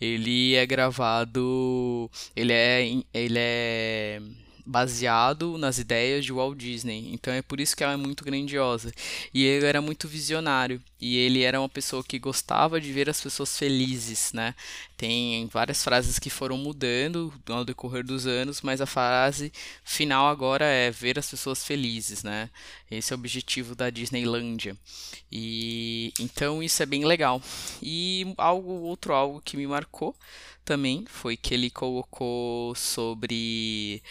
ele 0.00 0.54
é 0.54 0.66
gravado, 0.66 2.10
ele 2.34 2.52
é, 2.52 2.82
ele 3.12 3.38
é 3.38 4.20
baseado 4.66 5.56
nas 5.58 5.78
ideias 5.78 6.24
de 6.24 6.32
Walt 6.32 6.58
Disney. 6.58 7.12
Então 7.12 7.32
é 7.32 7.42
por 7.42 7.60
isso 7.60 7.76
que 7.76 7.84
ela 7.84 7.94
é 7.94 7.96
muito 7.96 8.24
grandiosa. 8.24 8.92
E 9.32 9.44
ele 9.44 9.66
era 9.66 9.80
muito 9.80 10.08
visionário. 10.08 10.82
E 11.00 11.16
ele 11.16 11.42
era 11.42 11.60
uma 11.60 11.68
pessoa 11.68 12.04
que 12.04 12.18
gostava 12.18 12.80
de 12.80 12.92
ver 12.92 13.08
as 13.08 13.20
pessoas 13.20 13.56
felizes, 13.58 14.32
né? 14.32 14.54
Tem 14.96 15.46
várias 15.46 15.82
frases 15.82 16.18
que 16.18 16.28
foram 16.28 16.58
mudando 16.58 17.32
ao 17.48 17.64
decorrer 17.64 18.04
dos 18.04 18.26
anos, 18.26 18.60
mas 18.60 18.80
a 18.82 18.86
frase 18.86 19.50
final 19.82 20.28
agora 20.28 20.66
é 20.66 20.90
ver 20.90 21.18
as 21.18 21.30
pessoas 21.30 21.64
felizes, 21.64 22.22
né? 22.22 22.50
Esse 22.90 23.12
é 23.12 23.16
o 23.16 23.18
objetivo 23.18 23.74
da 23.74 23.88
Disneylândia. 23.88 24.76
E 25.32 26.12
então 26.20 26.62
isso 26.62 26.82
é 26.82 26.86
bem 26.86 27.04
legal. 27.04 27.42
E 27.82 28.34
algo 28.36 28.72
outro 28.82 29.14
algo 29.14 29.40
que 29.40 29.56
me 29.56 29.66
marcou 29.66 30.14
também 30.64 31.04
foi 31.08 31.36
que 31.36 31.54
ele 31.54 31.70
colocou 31.70 32.74
sobre 32.74 34.02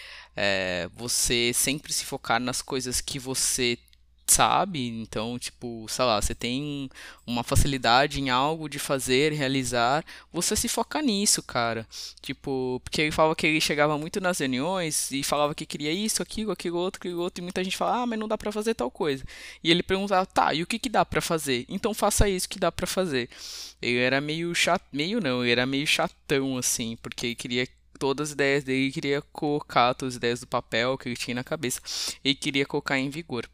é, 0.41 0.89
você 0.95 1.51
sempre 1.53 1.91
se 1.91 2.05
focar 2.05 2.39
nas 2.39 2.61
coisas 2.61 3.01
que 3.01 3.19
você 3.19 3.77
sabe, 4.25 4.87
então, 4.87 5.37
tipo, 5.37 5.85
sei 5.89 6.05
lá, 6.05 6.21
você 6.21 6.33
tem 6.35 6.89
uma 7.27 7.43
facilidade 7.43 8.21
em 8.21 8.29
algo 8.29 8.69
de 8.69 8.79
fazer, 8.79 9.33
realizar, 9.33 10.05
você 10.31 10.55
se 10.55 10.69
foca 10.69 11.01
nisso, 11.01 11.43
cara. 11.43 11.85
Tipo, 12.21 12.79
porque 12.83 13.01
ele 13.01 13.11
falava 13.11 13.35
que 13.35 13.47
ele 13.47 13.59
chegava 13.59 13.97
muito 13.97 14.21
nas 14.21 14.39
reuniões 14.39 15.11
e 15.11 15.23
falava 15.23 15.53
que 15.55 15.65
queria 15.65 15.91
isso, 15.91 16.21
aquilo, 16.21 16.51
aquilo 16.51 16.77
outro, 16.77 16.99
aquilo 16.99 17.21
outro, 17.21 17.41
e 17.41 17.43
muita 17.43 17.63
gente 17.63 17.75
fala, 17.75 18.03
ah, 18.03 18.05
mas 18.05 18.19
não 18.19 18.27
dá 18.27 18.37
pra 18.37 18.51
fazer 18.51 18.75
tal 18.75 18.89
coisa. 18.89 19.25
E 19.63 19.69
ele 19.69 19.83
perguntava, 19.83 20.25
tá, 20.25 20.53
e 20.53 20.63
o 20.63 20.67
que 20.67 20.79
que 20.79 20.89
dá 20.89 21.03
pra 21.03 21.21
fazer? 21.21 21.65
Então 21.67 21.93
faça 21.93 22.29
isso 22.29 22.47
que 22.47 22.59
dá 22.59 22.71
pra 22.71 22.87
fazer. 22.87 23.29
Ele 23.81 23.97
era 23.97 24.21
meio 24.21 24.53
chato, 24.55 24.85
meio 24.93 25.19
não, 25.19 25.41
ele 25.43 25.51
era 25.51 25.65
meio 25.65 25.87
chatão, 25.87 26.57
assim, 26.57 26.97
porque 27.01 27.27
ele 27.27 27.35
queria 27.35 27.67
todas 27.99 28.29
as 28.29 28.33
ideias 28.33 28.63
dele, 28.63 28.91
queria 28.91 29.21
colocar 29.21 29.93
todas 29.93 30.13
as 30.13 30.17
ideias 30.17 30.39
do 30.39 30.47
papel 30.47 30.97
que 30.97 31.09
ele 31.09 31.17
tinha 31.17 31.35
na 31.35 31.43
cabeça 31.43 31.81
e 32.23 32.33
queria 32.33 32.65
colocar 32.65 32.97
em 32.97 33.09
vigor. 33.09 33.47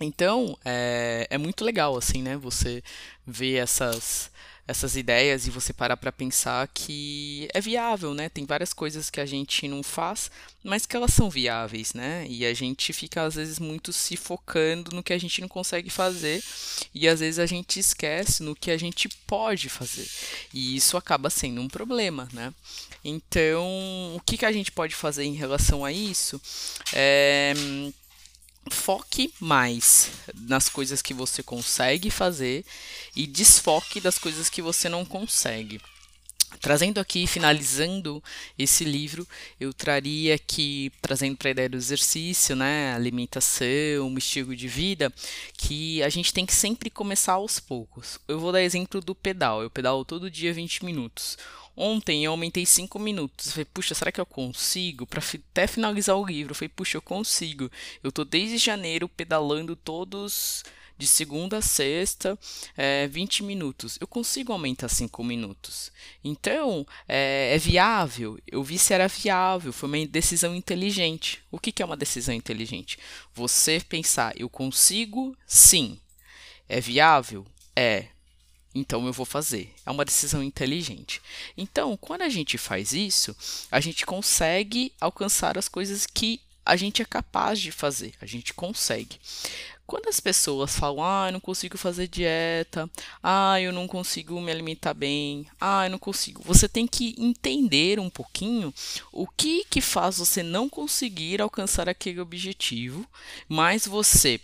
Então, 0.00 0.56
é, 0.64 1.26
é 1.28 1.38
muito 1.38 1.64
legal, 1.64 1.96
assim, 1.96 2.22
né? 2.22 2.36
Você 2.36 2.82
ver 3.26 3.56
essas, 3.56 4.30
essas 4.66 4.96
ideias 4.96 5.46
e 5.46 5.50
você 5.50 5.72
parar 5.72 5.96
para 5.96 6.12
pensar 6.12 6.68
que 6.68 7.48
é 7.52 7.60
viável, 7.60 8.14
né? 8.14 8.28
Tem 8.28 8.46
várias 8.46 8.72
coisas 8.72 9.10
que 9.10 9.20
a 9.20 9.26
gente 9.26 9.66
não 9.66 9.82
faz, 9.82 10.30
mas 10.62 10.86
que 10.86 10.96
elas 10.96 11.12
são 11.12 11.28
viáveis, 11.28 11.94
né? 11.94 12.24
E 12.28 12.46
a 12.46 12.54
gente 12.54 12.92
fica 12.92 13.22
às 13.22 13.34
vezes 13.34 13.58
muito 13.58 13.92
se 13.92 14.16
focando 14.16 14.94
no 14.94 15.02
que 15.02 15.12
a 15.12 15.18
gente 15.18 15.40
não 15.40 15.48
consegue 15.48 15.90
fazer 15.90 16.42
e 16.94 17.08
às 17.08 17.20
vezes 17.20 17.38
a 17.38 17.46
gente 17.46 17.78
esquece 17.78 18.42
no 18.42 18.56
que 18.56 18.70
a 18.70 18.76
gente 18.76 19.08
pode 19.26 19.68
fazer. 19.68 20.08
E 20.52 20.76
isso 20.76 20.96
acaba 20.96 21.30
sendo 21.30 21.60
um 21.60 21.68
problema, 21.68 22.28
né? 22.32 22.52
Então, 23.04 23.66
o 24.16 24.20
que, 24.24 24.38
que 24.38 24.46
a 24.46 24.52
gente 24.52 24.72
pode 24.72 24.94
fazer 24.94 25.24
em 25.24 25.34
relação 25.34 25.84
a 25.84 25.92
isso? 25.92 26.40
É 26.92 27.54
foque 28.70 29.32
mais 29.40 30.10
nas 30.34 30.68
coisas 30.68 31.00
que 31.00 31.14
você 31.14 31.42
consegue 31.42 32.10
fazer 32.10 32.64
e 33.16 33.26
desfoque 33.26 34.00
das 34.00 34.18
coisas 34.18 34.48
que 34.48 34.62
você 34.62 34.88
não 34.88 35.04
consegue. 35.04 35.80
Trazendo 36.60 36.98
aqui, 36.98 37.26
finalizando 37.26 38.22
esse 38.58 38.84
livro, 38.84 39.26
eu 39.60 39.72
traria 39.72 40.34
aqui, 40.34 40.90
trazendo 41.00 41.36
para 41.36 41.48
a 41.48 41.50
ideia 41.50 41.68
do 41.68 41.76
exercício, 41.76 42.56
né, 42.56 42.94
alimentação, 42.94 43.66
um 44.02 44.18
estilo 44.18 44.56
de 44.56 44.66
vida, 44.66 45.12
que 45.56 46.02
a 46.02 46.08
gente 46.08 46.32
tem 46.32 46.46
que 46.46 46.54
sempre 46.54 46.90
começar 46.90 47.34
aos 47.34 47.60
poucos. 47.60 48.18
Eu 48.26 48.40
vou 48.40 48.50
dar 48.50 48.62
exemplo 48.62 49.00
do 49.00 49.14
pedal. 49.14 49.62
Eu 49.62 49.70
pedalo 49.70 50.04
todo 50.04 50.30
dia 50.30 50.52
20 50.52 50.84
minutos. 50.84 51.36
Ontem 51.76 52.24
eu 52.24 52.32
aumentei 52.32 52.66
5 52.66 52.98
minutos. 52.98 53.46
Eu 53.46 53.52
falei, 53.52 53.64
puxa, 53.66 53.94
será 53.94 54.10
que 54.10 54.20
eu 54.20 54.26
consigo? 54.26 55.06
Para 55.06 55.22
até 55.22 55.66
finalizar 55.66 56.16
o 56.16 56.26
livro, 56.26 56.50
eu 56.50 56.56
falei, 56.56 56.70
puxa, 56.70 56.96
eu 56.96 57.02
consigo. 57.02 57.70
Eu 58.02 58.10
tô 58.10 58.24
desde 58.24 58.58
janeiro 58.58 59.08
pedalando 59.08 59.76
todos 59.76 60.64
de 60.98 61.06
segunda 61.06 61.58
a 61.58 61.62
sexta, 61.62 62.36
é, 62.76 63.06
20 63.06 63.44
minutos. 63.44 63.96
Eu 64.00 64.06
consigo 64.06 64.52
aumentar 64.52 64.88
5 64.88 65.22
minutos. 65.22 65.92
Então, 66.24 66.84
é, 67.08 67.54
é, 67.54 67.58
viável. 67.58 68.38
Eu 68.46 68.62
vi 68.64 68.76
se 68.76 68.92
era 68.92 69.06
viável. 69.06 69.72
Foi 69.72 69.88
uma 69.88 70.06
decisão 70.06 70.54
inteligente. 70.54 71.40
O 71.50 71.58
que, 71.58 71.70
que 71.70 71.82
é 71.82 71.86
uma 71.86 71.96
decisão 71.96 72.34
inteligente? 72.34 72.98
Você 73.32 73.80
pensar, 73.80 74.38
eu 74.38 74.48
consigo? 74.48 75.36
Sim. 75.46 76.00
É 76.68 76.80
viável? 76.80 77.46
É. 77.76 78.08
Então 78.74 79.06
eu 79.06 79.12
vou 79.12 79.24
fazer. 79.24 79.72
É 79.86 79.90
uma 79.90 80.04
decisão 80.04 80.42
inteligente. 80.42 81.22
Então, 81.56 81.96
quando 81.96 82.22
a 82.22 82.28
gente 82.28 82.58
faz 82.58 82.92
isso, 82.92 83.36
a 83.70 83.80
gente 83.80 84.04
consegue 84.04 84.92
alcançar 85.00 85.56
as 85.56 85.68
coisas 85.68 86.06
que 86.06 86.40
a 86.68 86.76
gente 86.76 87.00
é 87.00 87.04
capaz 87.06 87.58
de 87.58 87.72
fazer. 87.72 88.12
A 88.20 88.26
gente 88.26 88.52
consegue. 88.52 89.18
Quando 89.86 90.06
as 90.06 90.20
pessoas 90.20 90.78
falam, 90.78 91.02
ah, 91.02 91.28
eu 91.28 91.32
não 91.32 91.40
consigo 91.40 91.78
fazer 91.78 92.06
dieta, 92.08 92.90
ah, 93.22 93.58
eu 93.58 93.72
não 93.72 93.88
consigo 93.88 94.38
me 94.38 94.52
alimentar 94.52 94.92
bem, 94.92 95.46
ah, 95.58 95.86
eu 95.86 95.90
não 95.90 95.98
consigo. 95.98 96.42
Você 96.44 96.68
tem 96.68 96.86
que 96.86 97.14
entender 97.16 97.98
um 97.98 98.10
pouquinho 98.10 98.72
o 99.10 99.26
que 99.26 99.64
que 99.64 99.80
faz 99.80 100.18
você 100.18 100.42
não 100.42 100.68
conseguir 100.68 101.40
alcançar 101.40 101.88
aquele 101.88 102.20
objetivo, 102.20 103.08
mas 103.48 103.86
você 103.86 104.38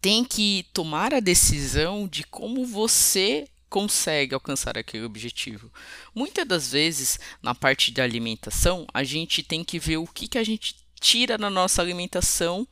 tem 0.00 0.24
que 0.24 0.66
tomar 0.72 1.14
a 1.14 1.20
decisão 1.20 2.08
de 2.08 2.24
como 2.24 2.66
você 2.66 3.46
consegue 3.70 4.34
alcançar 4.34 4.76
aquele 4.76 5.04
objetivo. 5.04 5.70
Muitas 6.12 6.44
das 6.44 6.72
vezes, 6.72 7.20
na 7.40 7.54
parte 7.54 7.92
da 7.92 8.02
alimentação, 8.02 8.84
a 8.92 9.04
gente 9.04 9.44
tem 9.44 9.62
que 9.62 9.78
ver 9.78 9.98
o 9.98 10.08
que, 10.08 10.26
que 10.26 10.38
a 10.38 10.44
gente 10.44 10.74
tira 11.00 11.38
na 11.38 11.50
nossa 11.50 11.82
alimentação 11.82 12.66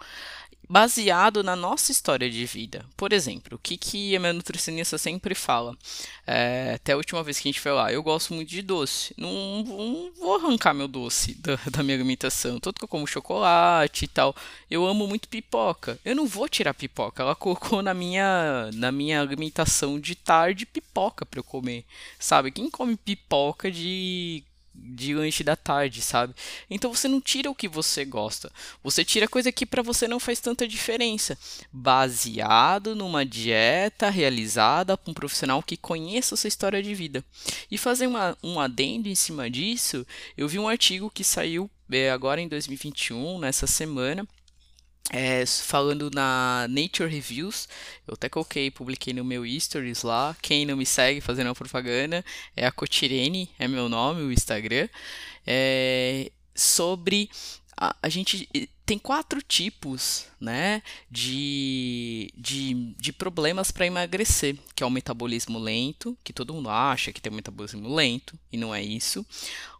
baseado 0.68 1.42
na 1.42 1.54
nossa 1.54 1.92
história 1.92 2.30
de 2.30 2.44
vida. 2.46 2.84
Por 2.96 3.12
exemplo, 3.12 3.56
o 3.56 3.58
que, 3.58 3.76
que 3.76 4.16
a 4.16 4.20
minha 4.20 4.32
nutricionista 4.32 4.96
sempre 4.98 5.34
fala? 5.34 5.76
É, 6.26 6.72
até 6.76 6.92
a 6.92 6.96
última 6.96 7.22
vez 7.22 7.38
que 7.38 7.48
a 7.48 7.52
gente 7.52 7.60
foi 7.60 7.72
lá, 7.72 7.92
eu 7.92 8.02
gosto 8.02 8.34
muito 8.34 8.48
de 8.48 8.62
doce. 8.62 9.14
Não, 9.16 9.62
não 9.62 10.12
vou 10.18 10.36
arrancar 10.36 10.74
meu 10.74 10.88
doce 10.88 11.34
da, 11.34 11.56
da, 11.70 11.82
minha 11.82 11.96
alimentação. 11.96 12.58
Tanto 12.58 12.78
que 12.78 12.84
eu 12.84 12.88
como 12.88 13.06
chocolate 13.06 14.04
e 14.04 14.08
tal. 14.08 14.34
Eu 14.70 14.86
amo 14.86 15.06
muito 15.06 15.28
pipoca. 15.28 15.98
Eu 16.04 16.16
não 16.16 16.26
vou 16.26 16.48
tirar 16.48 16.74
pipoca. 16.74 17.22
Ela 17.22 17.34
colocou 17.34 17.82
na 17.82 17.94
minha, 17.94 18.70
na 18.74 18.90
minha 18.90 19.20
alimentação 19.20 20.00
de 20.00 20.14
tarde 20.14 20.66
pipoca 20.66 21.26
para 21.26 21.40
eu 21.40 21.44
comer. 21.44 21.84
Sabe? 22.18 22.50
Quem 22.50 22.70
come 22.70 22.96
pipoca 22.96 23.70
de 23.70 24.42
de 24.74 25.14
lanche 25.14 25.44
da 25.44 25.56
tarde, 25.56 26.02
sabe? 26.02 26.34
Então 26.68 26.92
você 26.92 27.06
não 27.08 27.20
tira 27.20 27.50
o 27.50 27.54
que 27.54 27.68
você 27.68 28.04
gosta. 28.04 28.50
Você 28.82 29.04
tira 29.04 29.28
coisa 29.28 29.52
que 29.52 29.64
para 29.64 29.82
você 29.82 30.08
não 30.08 30.18
faz 30.18 30.40
tanta 30.40 30.66
diferença, 30.66 31.38
baseado 31.72 32.94
numa 32.94 33.24
dieta 33.24 34.10
realizada 34.10 34.96
por 34.96 35.10
um 35.10 35.14
profissional 35.14 35.62
que 35.62 35.76
conheça 35.76 36.34
a 36.34 36.38
sua 36.38 36.48
história 36.48 36.82
de 36.82 36.94
vida. 36.94 37.24
E 37.70 37.78
fazer 37.78 38.06
uma, 38.06 38.36
um 38.42 38.58
adendo 38.58 39.08
em 39.08 39.14
cima 39.14 39.48
disso, 39.48 40.06
eu 40.36 40.48
vi 40.48 40.58
um 40.58 40.68
artigo 40.68 41.10
que 41.10 41.22
saiu 41.22 41.70
é, 41.90 42.10
agora 42.10 42.40
em 42.40 42.48
2021, 42.48 43.38
nessa 43.38 43.66
semana, 43.66 44.26
é, 45.10 45.44
falando 45.46 46.10
na 46.10 46.66
Nature 46.68 47.08
Reviews, 47.08 47.68
eu 48.06 48.14
até 48.14 48.28
coloquei, 48.28 48.70
publiquei 48.70 49.12
no 49.12 49.24
meu 49.24 49.44
stories 49.60 50.02
lá. 50.02 50.36
Quem 50.40 50.64
não 50.64 50.76
me 50.76 50.86
segue 50.86 51.20
fazendo 51.20 51.50
a 51.50 51.54
propaganda 51.54 52.24
é 52.56 52.66
a 52.66 52.72
Cotirene, 52.72 53.50
é 53.58 53.68
meu 53.68 53.88
nome, 53.88 54.22
o 54.22 54.32
Instagram. 54.32 54.88
É, 55.46 56.30
sobre 56.54 57.28
a, 57.76 57.96
a 58.02 58.08
gente 58.08 58.48
tem 58.86 58.98
quatro 58.98 59.40
tipos 59.40 60.26
né, 60.38 60.82
de, 61.10 62.30
de, 62.36 62.94
de 62.98 63.12
problemas 63.12 63.70
para 63.70 63.86
emagrecer, 63.86 64.56
que 64.74 64.82
é 64.82 64.86
o 64.86 64.90
metabolismo 64.90 65.58
lento, 65.58 66.16
que 66.22 66.32
todo 66.32 66.52
mundo 66.52 66.68
acha 66.68 67.12
que 67.12 67.20
tem 67.20 67.32
um 67.32 67.36
metabolismo 67.36 67.94
lento, 67.94 68.38
e 68.52 68.56
não 68.56 68.74
é 68.74 68.82
isso. 68.82 69.24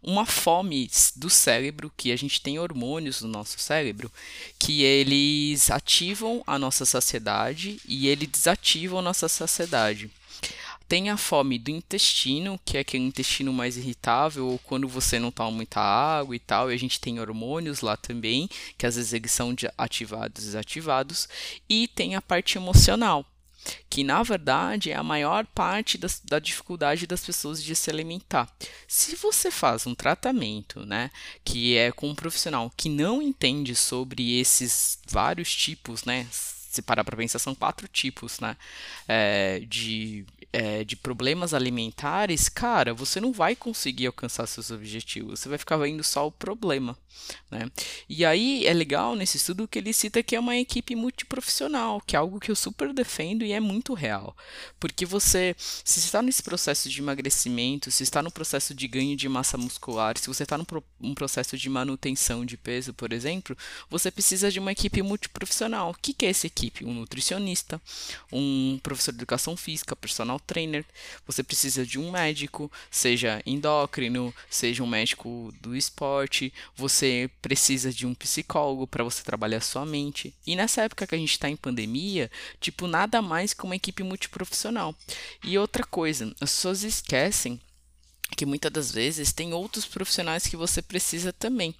Uma 0.01 0.25
fome 0.25 0.89
do 1.15 1.29
cérebro, 1.29 1.91
que 1.95 2.11
a 2.11 2.15
gente 2.15 2.41
tem 2.41 2.57
hormônios 2.57 3.21
no 3.21 3.27
nosso 3.27 3.59
cérebro, 3.59 4.11
que 4.57 4.83
eles 4.83 5.69
ativam 5.69 6.43
a 6.47 6.57
nossa 6.57 6.85
saciedade 6.85 7.79
e 7.87 8.07
eles 8.07 8.27
desativam 8.27 8.99
a 8.99 9.03
nossa 9.03 9.29
saciedade. 9.29 10.09
Tem 10.87 11.09
a 11.09 11.17
fome 11.17 11.57
do 11.57 11.71
intestino, 11.71 12.59
que 12.63 12.77
é 12.77 12.81
aquele 12.81 13.03
intestino 13.03 13.51
mais 13.51 13.75
irritável, 13.75 14.47
ou 14.47 14.59
quando 14.59 14.87
você 14.87 15.17
não 15.17 15.31
toma 15.31 15.51
muita 15.51 15.79
água 15.81 16.35
e 16.35 16.39
tal, 16.39 16.71
e 16.71 16.75
a 16.75 16.77
gente 16.77 16.99
tem 16.99 17.19
hormônios 17.19 17.81
lá 17.81 17.97
também, 17.97 18.47
que 18.77 18.85
às 18.85 18.95
vezes 18.95 19.13
eles 19.13 19.31
são 19.31 19.55
ativados 19.77 20.43
e 20.43 20.45
desativados. 20.45 21.27
E 21.67 21.87
tem 21.87 22.15
a 22.15 22.21
parte 22.21 22.57
emocional, 22.57 23.25
que 23.89 24.03
na 24.03 24.21
verdade 24.21 24.91
é 24.91 24.95
a 24.95 25.03
maior 25.03 25.45
parte 25.47 25.97
das, 25.97 26.21
da 26.23 26.39
dificuldade 26.39 27.07
das 27.07 27.25
pessoas 27.25 27.63
de 27.63 27.75
se 27.75 27.89
alimentar. 27.89 28.47
Se 28.87 29.15
você 29.15 29.49
faz 29.49 29.87
um 29.87 29.95
tratamento, 29.95 30.85
né, 30.85 31.09
que 31.43 31.75
é 31.75 31.91
com 31.91 32.09
um 32.09 32.15
profissional 32.15 32.71
que 32.75 32.89
não 32.89 33.21
entende 33.21 33.75
sobre 33.75 34.39
esses 34.39 34.99
vários 35.07 35.53
tipos, 35.55 36.03
né, 36.03 36.27
se 36.31 36.81
parar 36.81 37.03
para 37.03 37.15
pensar, 37.15 37.39
são 37.39 37.55
quatro 37.55 37.87
tipos 37.87 38.39
né, 38.39 38.57
é, 39.07 39.61
de 39.61 40.25
é, 40.55 40.85
de 40.85 40.95
problemas 40.95 41.53
alimentares, 41.53 42.47
cara, 42.47 42.93
você 42.93 43.19
não 43.19 43.33
vai 43.33 43.57
conseguir 43.57 44.07
alcançar 44.07 44.47
seus 44.47 44.71
objetivos. 44.71 45.41
Você 45.41 45.49
vai 45.49 45.57
ficar 45.57 45.75
vendo 45.75 46.01
só 46.01 46.25
o 46.25 46.31
problema. 46.31 46.97
Né? 47.51 47.69
E 48.07 48.23
aí 48.23 48.65
é 48.65 48.73
legal 48.73 49.15
nesse 49.15 49.35
estudo 49.35 49.67
que 49.67 49.79
ele 49.79 49.91
cita 49.91 50.23
que 50.23 50.35
é 50.35 50.39
uma 50.39 50.55
equipe 50.55 50.95
multiprofissional, 50.95 52.01
que 52.01 52.15
é 52.15 52.19
algo 52.19 52.39
que 52.39 52.49
eu 52.49 52.55
super 52.55 52.93
defendo 52.93 53.43
e 53.43 53.51
é 53.51 53.59
muito 53.59 53.93
real. 53.93 54.35
Porque 54.79 55.05
você, 55.05 55.55
se 55.57 55.99
está 55.99 56.21
nesse 56.21 56.41
processo 56.41 56.89
de 56.89 57.01
emagrecimento, 57.01 57.91
se 57.91 58.03
está 58.03 58.23
no 58.23 58.31
processo 58.31 58.73
de 58.73 58.87
ganho 58.87 59.15
de 59.17 59.27
massa 59.27 59.57
muscular, 59.57 60.17
se 60.17 60.27
você 60.27 60.43
está 60.43 60.57
num 60.57 60.65
um 61.01 61.13
processo 61.13 61.57
de 61.57 61.69
manutenção 61.69 62.45
de 62.45 62.57
peso, 62.57 62.93
por 62.93 63.11
exemplo, 63.11 63.57
você 63.89 64.09
precisa 64.09 64.51
de 64.51 64.59
uma 64.59 64.71
equipe 64.71 65.01
multiprofissional. 65.01 65.91
O 65.91 65.95
que, 65.95 66.13
que 66.13 66.25
é 66.25 66.29
essa 66.29 66.47
equipe? 66.47 66.85
Um 66.85 66.93
nutricionista, 66.93 67.81
um 68.31 68.79
professor 68.81 69.11
de 69.11 69.17
educação 69.17 69.57
física, 69.57 69.95
personal 69.95 70.39
trainer, 70.45 70.85
você 71.25 71.43
precisa 71.43 71.85
de 71.85 71.99
um 71.99 72.11
médico, 72.11 72.71
seja 72.89 73.41
endócrino, 73.45 74.33
seja 74.49 74.83
um 74.83 74.87
médico 74.87 75.53
do 75.61 75.75
esporte, 75.75 76.53
você 76.75 77.29
precisa 77.41 77.91
de 77.91 78.05
um 78.05 78.13
psicólogo 78.13 78.87
para 78.87 79.03
você 79.03 79.23
trabalhar 79.23 79.61
sua 79.61 79.85
mente. 79.85 80.33
E 80.45 80.55
nessa 80.55 80.83
época 80.83 81.07
que 81.07 81.15
a 81.15 81.17
gente 81.17 81.31
está 81.31 81.49
em 81.49 81.55
pandemia, 81.55 82.29
tipo, 82.59 82.87
nada 82.87 83.21
mais 83.21 83.53
que 83.53 83.63
uma 83.63 83.75
equipe 83.75 84.03
multiprofissional. 84.03 84.95
E 85.43 85.57
outra 85.57 85.83
coisa, 85.83 86.33
as 86.39 86.51
pessoas 86.51 86.83
esquecem 86.83 87.59
que 88.35 88.45
muitas 88.45 88.71
das 88.71 88.91
vezes 88.91 89.31
tem 89.31 89.53
outros 89.53 89.85
profissionais 89.85 90.47
que 90.47 90.57
você 90.57 90.81
precisa 90.81 91.31
também. 91.31 91.75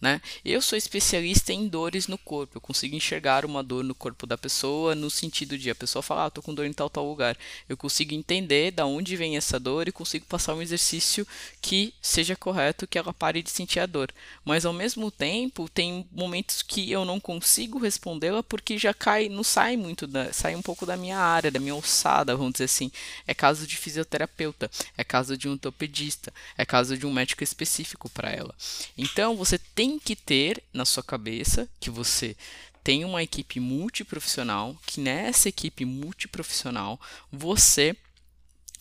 Né? 0.00 0.20
Eu 0.44 0.60
sou 0.60 0.76
especialista 0.76 1.52
em 1.52 1.66
dores 1.66 2.08
no 2.08 2.18
corpo. 2.18 2.56
Eu 2.56 2.60
consigo 2.60 2.94
enxergar 2.94 3.44
uma 3.44 3.62
dor 3.62 3.82
no 3.82 3.94
corpo 3.94 4.26
da 4.26 4.36
pessoa 4.36 4.94
no 4.94 5.10
sentido 5.10 5.56
de 5.56 5.70
a 5.70 5.74
pessoa 5.74 6.02
falar, 6.02 6.26
ah, 6.26 6.30
com 6.30 6.54
dor 6.54 6.66
em 6.66 6.72
tal 6.72 6.90
tal 6.90 7.08
lugar. 7.08 7.36
Eu 7.68 7.76
consigo 7.76 8.14
entender 8.14 8.70
da 8.70 8.84
onde 8.84 9.16
vem 9.16 9.36
essa 9.36 9.58
dor 9.58 9.88
e 9.88 9.92
consigo 9.92 10.26
passar 10.26 10.54
um 10.54 10.62
exercício 10.62 11.26
que 11.62 11.94
seja 12.02 12.36
correto, 12.36 12.86
que 12.86 12.98
ela 12.98 13.14
pare 13.14 13.42
de 13.42 13.50
sentir 13.50 13.80
a 13.80 13.86
dor. 13.86 14.12
Mas 14.44 14.66
ao 14.66 14.72
mesmo 14.72 15.10
tempo, 15.10 15.68
tem 15.68 16.06
momentos 16.12 16.62
que 16.62 16.90
eu 16.90 17.04
não 17.04 17.18
consigo 17.18 17.78
respondê-la 17.78 18.42
porque 18.42 18.76
já 18.76 18.92
cai, 18.92 19.28
não 19.28 19.42
sai 19.42 19.76
muito 19.76 20.06
da, 20.06 20.32
sai 20.32 20.54
um 20.54 20.62
pouco 20.62 20.84
da 20.84 20.96
minha 20.96 21.18
área, 21.18 21.50
da 21.50 21.60
minha 21.60 21.72
alçada, 21.72 22.36
vamos 22.36 22.52
dizer 22.52 22.64
assim. 22.64 22.90
É 23.26 23.32
caso 23.32 23.66
de 23.66 23.76
fisioterapeuta, 23.76 24.70
é 24.96 25.04
caso 25.04 25.36
de 25.36 25.48
um 25.48 25.52
ortopedista, 25.52 26.32
é 26.58 26.64
caso 26.64 26.96
de 26.98 27.06
um 27.06 27.12
médico 27.12 27.42
específico 27.42 28.08
para 28.10 28.30
ela. 28.30 28.54
Então, 28.96 29.36
você 29.36 29.53
você 29.54 29.58
tem 29.74 29.98
que 29.98 30.16
ter 30.16 30.62
na 30.72 30.84
sua 30.84 31.02
cabeça 31.02 31.68
que 31.78 31.88
você 31.88 32.36
tem 32.82 33.04
uma 33.04 33.22
equipe 33.22 33.60
multiprofissional, 33.60 34.76
que 34.84 35.00
nessa 35.00 35.48
equipe 35.48 35.84
multiprofissional 35.84 37.00
você 37.30 37.96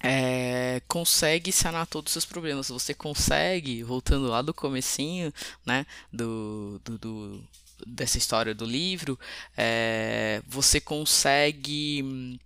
é, 0.02 0.82
consegue 0.88 1.52
sanar 1.52 1.86
todos 1.88 2.10
os 2.10 2.14
seus 2.14 2.26
problemas. 2.26 2.70
Você 2.70 2.94
consegue, 2.94 3.84
voltando 3.84 4.28
lá 4.28 4.42
do 4.42 4.54
comecinho, 4.54 5.32
né, 5.66 5.86
do, 6.12 6.82
do, 6.84 6.98
do 6.98 7.48
dessa 7.86 8.18
história 8.18 8.56
do 8.56 8.66
livro, 8.66 9.20
é, 9.56 10.42
você 10.48 10.80
consegue 10.82 12.40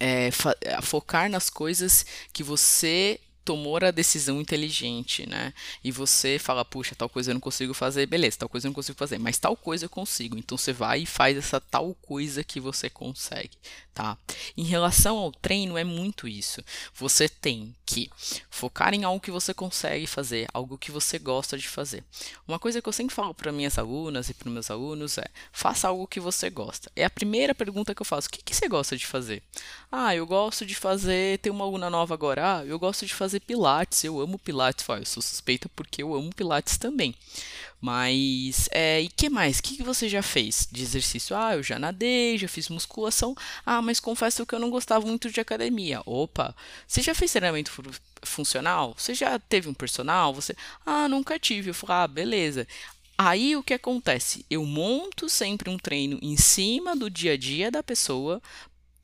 é, 0.00 0.30
focar 0.82 1.30
nas 1.30 1.48
coisas 1.48 2.04
que 2.32 2.42
você 2.42 3.20
tomou 3.46 3.76
a 3.76 3.92
decisão 3.92 4.40
inteligente, 4.40 5.24
né? 5.28 5.54
E 5.82 5.92
você 5.92 6.36
fala, 6.36 6.64
puxa, 6.64 6.96
tal 6.96 7.08
coisa 7.08 7.30
eu 7.30 7.34
não 7.34 7.40
consigo 7.40 7.72
fazer, 7.72 8.04
beleza, 8.06 8.38
tal 8.38 8.48
coisa 8.48 8.66
eu 8.66 8.70
não 8.70 8.74
consigo 8.74 8.98
fazer, 8.98 9.18
mas 9.18 9.38
tal 9.38 9.56
coisa 9.56 9.84
eu 9.84 9.88
consigo. 9.88 10.36
Então 10.36 10.58
você 10.58 10.72
vai 10.72 11.02
e 11.02 11.06
faz 11.06 11.36
essa 11.36 11.60
tal 11.60 11.94
coisa 11.94 12.42
que 12.42 12.58
você 12.58 12.90
consegue, 12.90 13.56
tá? 13.94 14.18
Em 14.56 14.64
relação 14.64 15.16
ao 15.16 15.30
treino 15.30 15.78
é 15.78 15.84
muito 15.84 16.26
isso. 16.26 16.60
Você 16.92 17.28
tem 17.28 17.72
que 17.86 18.10
focar 18.50 18.92
em 18.92 19.04
algo 19.04 19.20
que 19.20 19.30
você 19.30 19.54
consegue 19.54 20.08
fazer, 20.08 20.48
algo 20.52 20.76
que 20.76 20.90
você 20.90 21.18
gosta 21.18 21.56
de 21.56 21.68
fazer. 21.68 22.02
Uma 22.48 22.58
coisa 22.58 22.82
que 22.82 22.88
eu 22.88 22.92
sempre 22.92 23.14
falo 23.14 23.32
para 23.32 23.52
minhas 23.52 23.78
alunas 23.78 24.28
e 24.28 24.34
para 24.34 24.50
meus 24.50 24.70
alunos 24.70 25.18
é: 25.18 25.26
faça 25.52 25.86
algo 25.86 26.06
que 26.08 26.18
você 26.18 26.50
gosta. 26.50 26.90
É 26.96 27.04
a 27.04 27.10
primeira 27.10 27.54
pergunta 27.54 27.94
que 27.94 28.02
eu 28.02 28.06
faço. 28.06 28.26
O 28.26 28.30
que, 28.30 28.42
que 28.42 28.54
você 28.54 28.68
gosta 28.68 28.96
de 28.96 29.06
fazer? 29.06 29.42
Ah, 29.90 30.16
eu 30.16 30.26
gosto 30.26 30.66
de 30.66 30.74
fazer. 30.74 31.38
Tem 31.38 31.52
uma 31.52 31.64
aluna 31.64 31.88
nova 31.88 32.12
agora. 32.12 32.58
Ah, 32.58 32.64
eu 32.64 32.78
gosto 32.78 33.06
de 33.06 33.14
fazer 33.14 33.35
fazer 33.36 33.40
pilates, 33.40 34.04
eu 34.04 34.20
amo 34.20 34.38
pilates, 34.38 34.86
eu 34.88 35.04
sou 35.04 35.22
suspeita 35.22 35.68
porque 35.74 36.02
eu 36.02 36.14
amo 36.14 36.32
pilates 36.34 36.78
também. 36.78 37.14
Mas, 37.80 38.68
é, 38.72 39.02
e 39.02 39.08
que 39.08 39.28
mais? 39.28 39.58
O 39.58 39.62
que, 39.62 39.82
você 39.82 40.08
já 40.08 40.22
fez 40.22 40.66
de 40.70 40.82
exercício? 40.82 41.36
Ah, 41.36 41.54
eu 41.54 41.62
já 41.62 41.78
nadei, 41.78 42.38
já 42.38 42.48
fiz 42.48 42.68
musculação. 42.68 43.36
Ah, 43.64 43.82
mas 43.82 44.00
confesso 44.00 44.46
que 44.46 44.54
eu 44.54 44.58
não 44.58 44.70
gostava 44.70 45.06
muito 45.06 45.30
de 45.30 45.40
academia. 45.40 46.00
Opa, 46.06 46.54
você 46.86 47.02
já 47.02 47.14
fez 47.14 47.32
treinamento 47.32 47.70
funcional? 48.22 48.94
Você 48.96 49.14
já 49.14 49.38
teve 49.38 49.68
um 49.68 49.74
personal? 49.74 50.34
Você, 50.34 50.56
ah, 50.84 51.08
nunca 51.08 51.38
tive. 51.38 51.70
Eu 51.70 51.76
ah, 51.88 52.08
beleza. 52.08 52.66
Aí 53.18 53.56
o 53.56 53.62
que 53.62 53.74
acontece? 53.74 54.44
Eu 54.50 54.64
monto 54.64 55.28
sempre 55.28 55.70
um 55.70 55.78
treino 55.78 56.18
em 56.22 56.36
cima 56.36 56.96
do 56.96 57.10
dia 57.10 57.32
a 57.32 57.36
dia 57.36 57.70
da 57.70 57.82
pessoa, 57.82 58.42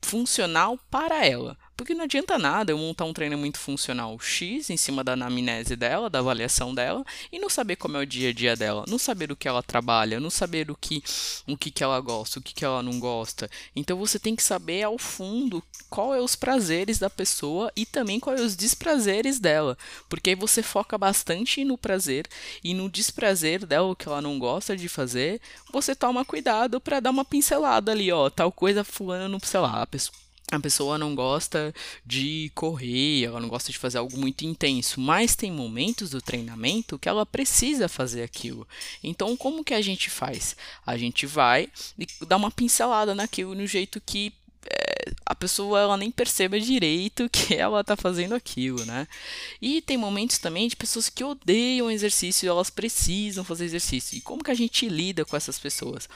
funcional 0.01 0.77
para 0.89 1.25
ela. 1.25 1.57
Porque 1.75 1.93
não 1.93 2.03
adianta 2.03 2.37
nada 2.37 2.71
eu 2.71 2.77
montar 2.77 3.05
um 3.05 3.13
treinamento 3.13 3.57
funcional 3.57 4.17
X 4.19 4.69
em 4.69 4.77
cima 4.77 5.03
da 5.03 5.13
anamnese 5.13 5.75
dela, 5.75 6.09
da 6.09 6.19
avaliação 6.19 6.73
dela, 6.73 7.03
e 7.31 7.39
não 7.39 7.49
saber 7.49 7.75
como 7.77 7.97
é 7.97 8.01
o 8.01 8.05
dia 8.05 8.29
a 8.29 8.33
dia 8.33 8.55
dela, 8.55 8.85
não 8.87 8.99
saber 8.99 9.31
o 9.31 9.35
que 9.35 9.47
ela 9.47 9.63
trabalha, 9.63 10.19
não 10.19 10.29
saber 10.29 10.69
o 10.69 10.75
que, 10.75 11.03
o 11.47 11.57
que, 11.57 11.71
que 11.71 11.83
ela 11.83 11.99
gosta, 11.99 12.39
o 12.39 12.41
que, 12.41 12.53
que 12.53 12.63
ela 12.63 12.83
não 12.83 12.99
gosta. 12.99 13.49
Então 13.75 13.97
você 13.97 14.19
tem 14.19 14.35
que 14.35 14.43
saber 14.43 14.83
ao 14.83 14.97
fundo 14.97 15.63
qual 15.89 16.13
é 16.13 16.21
os 16.21 16.35
prazeres 16.35 16.99
da 16.99 17.09
pessoa 17.09 17.71
e 17.75 17.85
também 17.85 18.19
quais 18.19 18.39
é 18.39 18.43
os 18.43 18.55
desprazeres 18.55 19.39
dela. 19.39 19.77
Porque 20.07 20.31
aí 20.31 20.35
você 20.35 20.61
foca 20.61 20.97
bastante 20.97 21.63
no 21.63 21.77
prazer 21.77 22.27
e 22.63 22.73
no 22.73 22.89
desprazer 22.89 23.65
dela, 23.65 23.87
o 23.87 23.95
que 23.95 24.07
ela 24.07 24.21
não 24.21 24.37
gosta 24.37 24.77
de 24.77 24.87
fazer, 24.87 25.41
você 25.71 25.95
toma 25.95 26.23
cuidado 26.23 26.79
para 26.79 26.99
dar 26.99 27.09
uma 27.09 27.25
pincelada 27.25 27.91
ali, 27.91 28.11
ó, 28.11 28.29
tal 28.29 28.51
coisa 28.51 28.83
fulano, 28.83 29.39
sei 29.43 29.59
lá, 29.59 29.81
a 29.81 29.87
pessoa 29.87 30.22
a 30.51 30.59
pessoa 30.59 30.97
não 30.97 31.15
gosta 31.15 31.73
de 32.05 32.51
correr, 32.53 33.23
ela 33.23 33.39
não 33.39 33.49
gosta 33.49 33.71
de 33.71 33.77
fazer 33.77 33.97
algo 33.97 34.17
muito 34.17 34.43
intenso, 34.45 34.99
mas 34.99 35.35
tem 35.35 35.51
momentos 35.51 36.11
do 36.11 36.21
treinamento 36.21 36.99
que 36.99 37.09
ela 37.09 37.25
precisa 37.25 37.87
fazer 37.87 38.23
aquilo. 38.23 38.67
Então, 39.03 39.35
como 39.35 39.63
que 39.63 39.73
a 39.73 39.81
gente 39.81 40.09
faz? 40.09 40.55
A 40.85 40.97
gente 40.97 41.25
vai 41.25 41.69
e 41.97 42.07
dá 42.25 42.37
uma 42.37 42.51
pincelada 42.51 43.15
naquilo 43.15 43.55
no 43.55 43.65
jeito 43.65 44.01
que 44.05 44.33
a 45.25 45.35
pessoa 45.35 45.79
ela 45.79 45.97
nem 45.97 46.11
perceba 46.11 46.59
direito 46.59 47.29
que 47.31 47.55
ela 47.55 47.81
está 47.81 47.95
fazendo 47.95 48.35
aquilo, 48.35 48.85
né? 48.85 49.07
E 49.61 49.81
tem 49.81 49.97
momentos 49.97 50.37
também 50.37 50.67
de 50.67 50.75
pessoas 50.75 51.09
que 51.09 51.23
odeiam 51.23 51.89
exercício 51.89 52.45
e 52.45 52.49
elas 52.49 52.69
precisam 52.69 53.43
fazer 53.43 53.65
exercício. 53.65 54.17
E 54.17 54.21
como 54.21 54.43
que 54.43 54.51
a 54.51 54.55
gente 54.55 54.87
lida 54.87 55.25
com 55.25 55.35
essas 55.35 55.59
pessoas? 55.59 56.07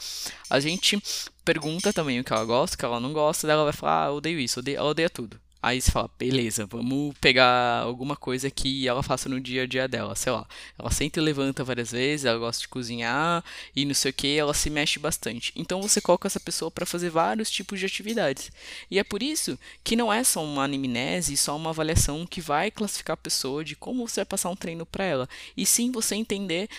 A 0.50 0.60
gente 0.60 1.02
pergunta 1.44 1.94
também 1.94 2.20
o 2.20 2.24
que 2.24 2.34
ela 2.34 2.46
gosta, 2.46 2.76
o 2.76 2.80
que 2.80 2.86
ela 2.86 3.00
não 3.00 3.14
gosta, 3.14 3.48
dela 3.48 3.64
vai 3.64 3.74
falar, 3.74 4.06
ah, 4.06 4.12
odeio 4.12 4.40
isso, 4.40 4.60
odeio, 4.60 4.78
ela 4.78 4.90
odeia 4.90 5.10
tudo. 5.10 5.40
Aí 5.62 5.82
você 5.82 5.91
fala, 5.91 6.10
beleza, 6.20 6.65
vamos 6.65 7.15
pegar 7.20 7.82
alguma 7.82 8.15
coisa 8.15 8.50
que 8.50 8.88
ela 8.88 9.02
faça 9.02 9.28
no 9.28 9.39
dia 9.39 9.63
a 9.63 9.65
dia 9.65 9.88
dela, 9.88 10.15
sei 10.15 10.32
lá. 10.32 10.48
Ela 10.78 10.91
senta 10.91 11.20
e 11.20 11.24
levanta 11.24 11.63
várias 11.63 11.91
vezes, 11.91 12.26
ela 12.26 12.38
gosta 12.38 12.62
de 12.62 12.67
cozinhar 12.67 13.43
e 13.76 13.84
não 13.84 13.93
sei 13.93 14.12
o 14.12 14.13
que, 14.13 14.38
ela 14.38 14.54
se 14.54 14.70
mexe 14.70 15.00
bastante. 15.00 15.52
Então 15.56 15.82
você 15.82 16.00
coloca 16.00 16.28
essa 16.28 16.39
pessoa 16.39 16.70
para 16.70 16.86
fazer 16.86 17.10
vários 17.10 17.50
tipos 17.50 17.80
de 17.80 17.86
atividades. 17.86 18.52
E 18.89 19.00
é 19.00 19.04
por 19.04 19.24
isso 19.24 19.58
que 19.84 19.96
não 19.96 20.13
é 20.13 20.24
só 20.24 20.43
uma 20.43 20.63
anamnese, 20.65 21.36
só 21.36 21.56
uma 21.56 21.72
avaliação 21.72 22.26
que 22.26 22.39
vai 22.39 22.70
classificar 22.70 23.15
a 23.15 23.17
pessoa 23.17 23.63
de 23.63 23.76
como 23.76 24.08
você 24.08 24.22
vai 24.22 24.26
passar 24.26 24.50
um 24.50 24.56
treino 24.56 24.86
para 24.86 25.04
ela. 25.04 25.30
E 25.56 25.65
sim 25.65 25.91
você 25.91 26.15
entender 26.15 26.70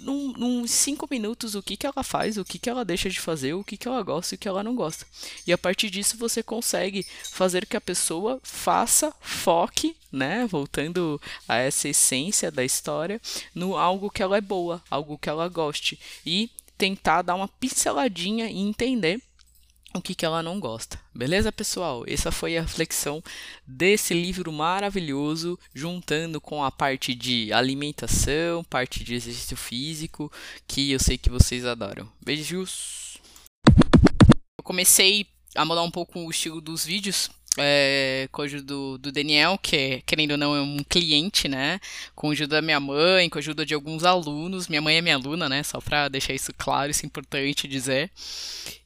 num, 0.00 0.32
num 0.32 0.66
cinco 0.66 1.06
minutos 1.10 1.54
o 1.54 1.62
que, 1.62 1.76
que 1.76 1.86
ela 1.86 2.02
faz, 2.02 2.36
o 2.36 2.44
que, 2.44 2.58
que 2.58 2.68
ela 2.68 2.84
deixa 2.84 3.10
de 3.10 3.20
fazer, 3.20 3.54
o 3.54 3.64
que, 3.64 3.76
que 3.76 3.88
ela 3.88 4.02
gosta 4.02 4.34
e 4.34 4.36
o 4.36 4.38
que 4.38 4.48
ela 4.48 4.62
não 4.62 4.74
gosta. 4.74 5.06
E 5.46 5.52
a 5.52 5.58
partir 5.58 5.90
disso 5.90 6.16
você 6.16 6.42
consegue 6.42 7.04
fazer 7.30 7.66
que 7.66 7.76
a 7.76 7.80
pessoa 7.80 8.40
faça, 8.42 9.14
foque, 9.20 9.96
né? 10.10 10.46
Voltando 10.46 11.20
a 11.48 11.56
essa 11.56 11.88
essência 11.88 12.50
da 12.50 12.64
história, 12.64 13.20
no 13.54 13.76
algo 13.76 14.10
que 14.10 14.22
ela 14.22 14.36
é 14.36 14.40
boa, 14.40 14.82
algo 14.90 15.18
que 15.18 15.28
ela 15.28 15.48
goste. 15.48 15.98
E 16.24 16.50
tentar 16.76 17.22
dar 17.22 17.34
uma 17.34 17.48
pinceladinha 17.48 18.50
e 18.50 18.58
entender 18.58 19.20
o 19.96 20.02
que, 20.02 20.14
que 20.14 20.24
ela 20.24 20.42
não 20.42 20.60
gosta. 20.60 21.00
Beleza, 21.14 21.50
pessoal? 21.50 22.04
Essa 22.06 22.30
foi 22.30 22.56
a 22.56 22.62
reflexão 22.62 23.22
desse 23.66 24.14
livro 24.14 24.52
maravilhoso, 24.52 25.58
juntando 25.74 26.40
com 26.40 26.62
a 26.62 26.70
parte 26.70 27.14
de 27.14 27.52
alimentação, 27.52 28.62
parte 28.64 29.02
de 29.02 29.14
exercício 29.14 29.56
físico, 29.56 30.30
que 30.66 30.92
eu 30.92 30.98
sei 30.98 31.18
que 31.18 31.30
vocês 31.30 31.64
adoram. 31.64 32.10
Beijos! 32.24 33.18
Eu 34.58 34.64
comecei 34.64 35.26
a 35.54 35.64
mudar 35.64 35.82
um 35.82 35.90
pouco 35.90 36.20
o 36.20 36.30
estilo 36.30 36.60
dos 36.60 36.84
vídeos 36.84 37.30
é, 37.58 38.28
ajuda 38.42 38.62
do, 38.64 38.98
do, 38.98 39.12
Daniel, 39.12 39.58
que 39.58 39.76
é, 39.76 40.02
querendo 40.04 40.32
ou 40.32 40.36
não 40.36 40.54
é 40.54 40.60
um 40.60 40.78
cliente, 40.88 41.48
né? 41.48 41.80
Com 42.14 42.30
ajuda 42.30 42.56
da 42.56 42.62
minha 42.62 42.80
mãe, 42.80 43.28
com 43.28 43.38
ajuda 43.38 43.64
de 43.64 43.74
alguns 43.74 44.04
alunos. 44.04 44.68
Minha 44.68 44.82
mãe 44.82 44.96
é 44.96 45.02
minha 45.02 45.16
aluna, 45.16 45.48
né? 45.48 45.62
Só 45.62 45.80
para 45.80 46.08
deixar 46.08 46.34
isso 46.34 46.52
claro, 46.56 46.90
isso 46.90 47.04
é 47.04 47.06
importante 47.06 47.68
dizer. 47.68 48.10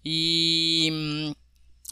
E 0.04 1.32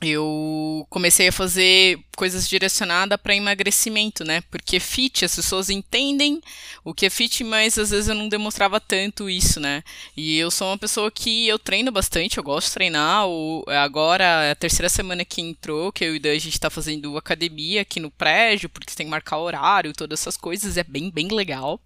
eu 0.00 0.86
comecei 0.88 1.28
a 1.28 1.32
fazer 1.32 1.98
coisas 2.16 2.48
direcionadas 2.48 3.18
para 3.20 3.34
emagrecimento, 3.34 4.24
né? 4.24 4.42
Porque 4.50 4.78
fit, 4.78 5.24
as 5.24 5.34
pessoas 5.34 5.70
entendem 5.70 6.40
o 6.84 6.94
que 6.94 7.06
é 7.06 7.10
fit, 7.10 7.42
mas 7.42 7.78
às 7.78 7.90
vezes 7.90 8.08
eu 8.08 8.14
não 8.14 8.28
demonstrava 8.28 8.80
tanto 8.80 9.28
isso, 9.28 9.58
né? 9.58 9.82
E 10.16 10.38
eu 10.38 10.50
sou 10.50 10.68
uma 10.68 10.78
pessoa 10.78 11.10
que 11.10 11.48
eu 11.48 11.58
treino 11.58 11.90
bastante, 11.90 12.38
eu 12.38 12.44
gosto 12.44 12.68
de 12.68 12.74
treinar. 12.74 13.26
O, 13.28 13.64
agora, 13.68 14.24
é 14.44 14.50
a 14.52 14.56
terceira 14.56 14.88
semana 14.88 15.24
que 15.24 15.40
entrou, 15.40 15.92
que 15.92 16.04
eu 16.04 16.14
e 16.14 16.18
Dan, 16.18 16.32
a 16.32 16.38
gente 16.38 16.60
tá 16.60 16.70
fazendo 16.70 17.16
academia 17.16 17.82
aqui 17.82 17.98
no 17.98 18.10
prédio, 18.10 18.68
porque 18.68 18.94
tem 18.94 19.06
que 19.06 19.10
marcar 19.10 19.38
horário, 19.38 19.92
todas 19.92 20.20
essas 20.20 20.36
coisas, 20.36 20.76
é 20.76 20.84
bem, 20.84 21.10
bem 21.10 21.28
legal. 21.28 21.80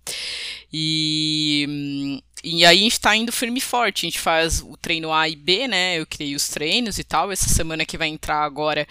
E 0.72 2.22
e 2.44 2.64
aí 2.66 2.78
a 2.78 2.82
gente 2.82 3.00
tá 3.00 3.14
indo 3.14 3.30
firme 3.30 3.58
e 3.58 3.60
forte. 3.62 4.04
A 4.04 4.08
gente 4.08 4.18
faz 4.18 4.60
o 4.60 4.76
treino 4.76 5.12
A 5.12 5.28
e 5.28 5.36
B, 5.36 5.68
né? 5.68 5.98
Eu 5.98 6.06
criei 6.06 6.34
os 6.34 6.48
treinos 6.48 6.98
e 6.98 7.04
tal. 7.04 7.30
Essa 7.30 7.48
semana 7.48 7.86
que 7.86 7.96
vai 7.96 8.08
entrar 8.08 8.42
agora, 8.42 8.86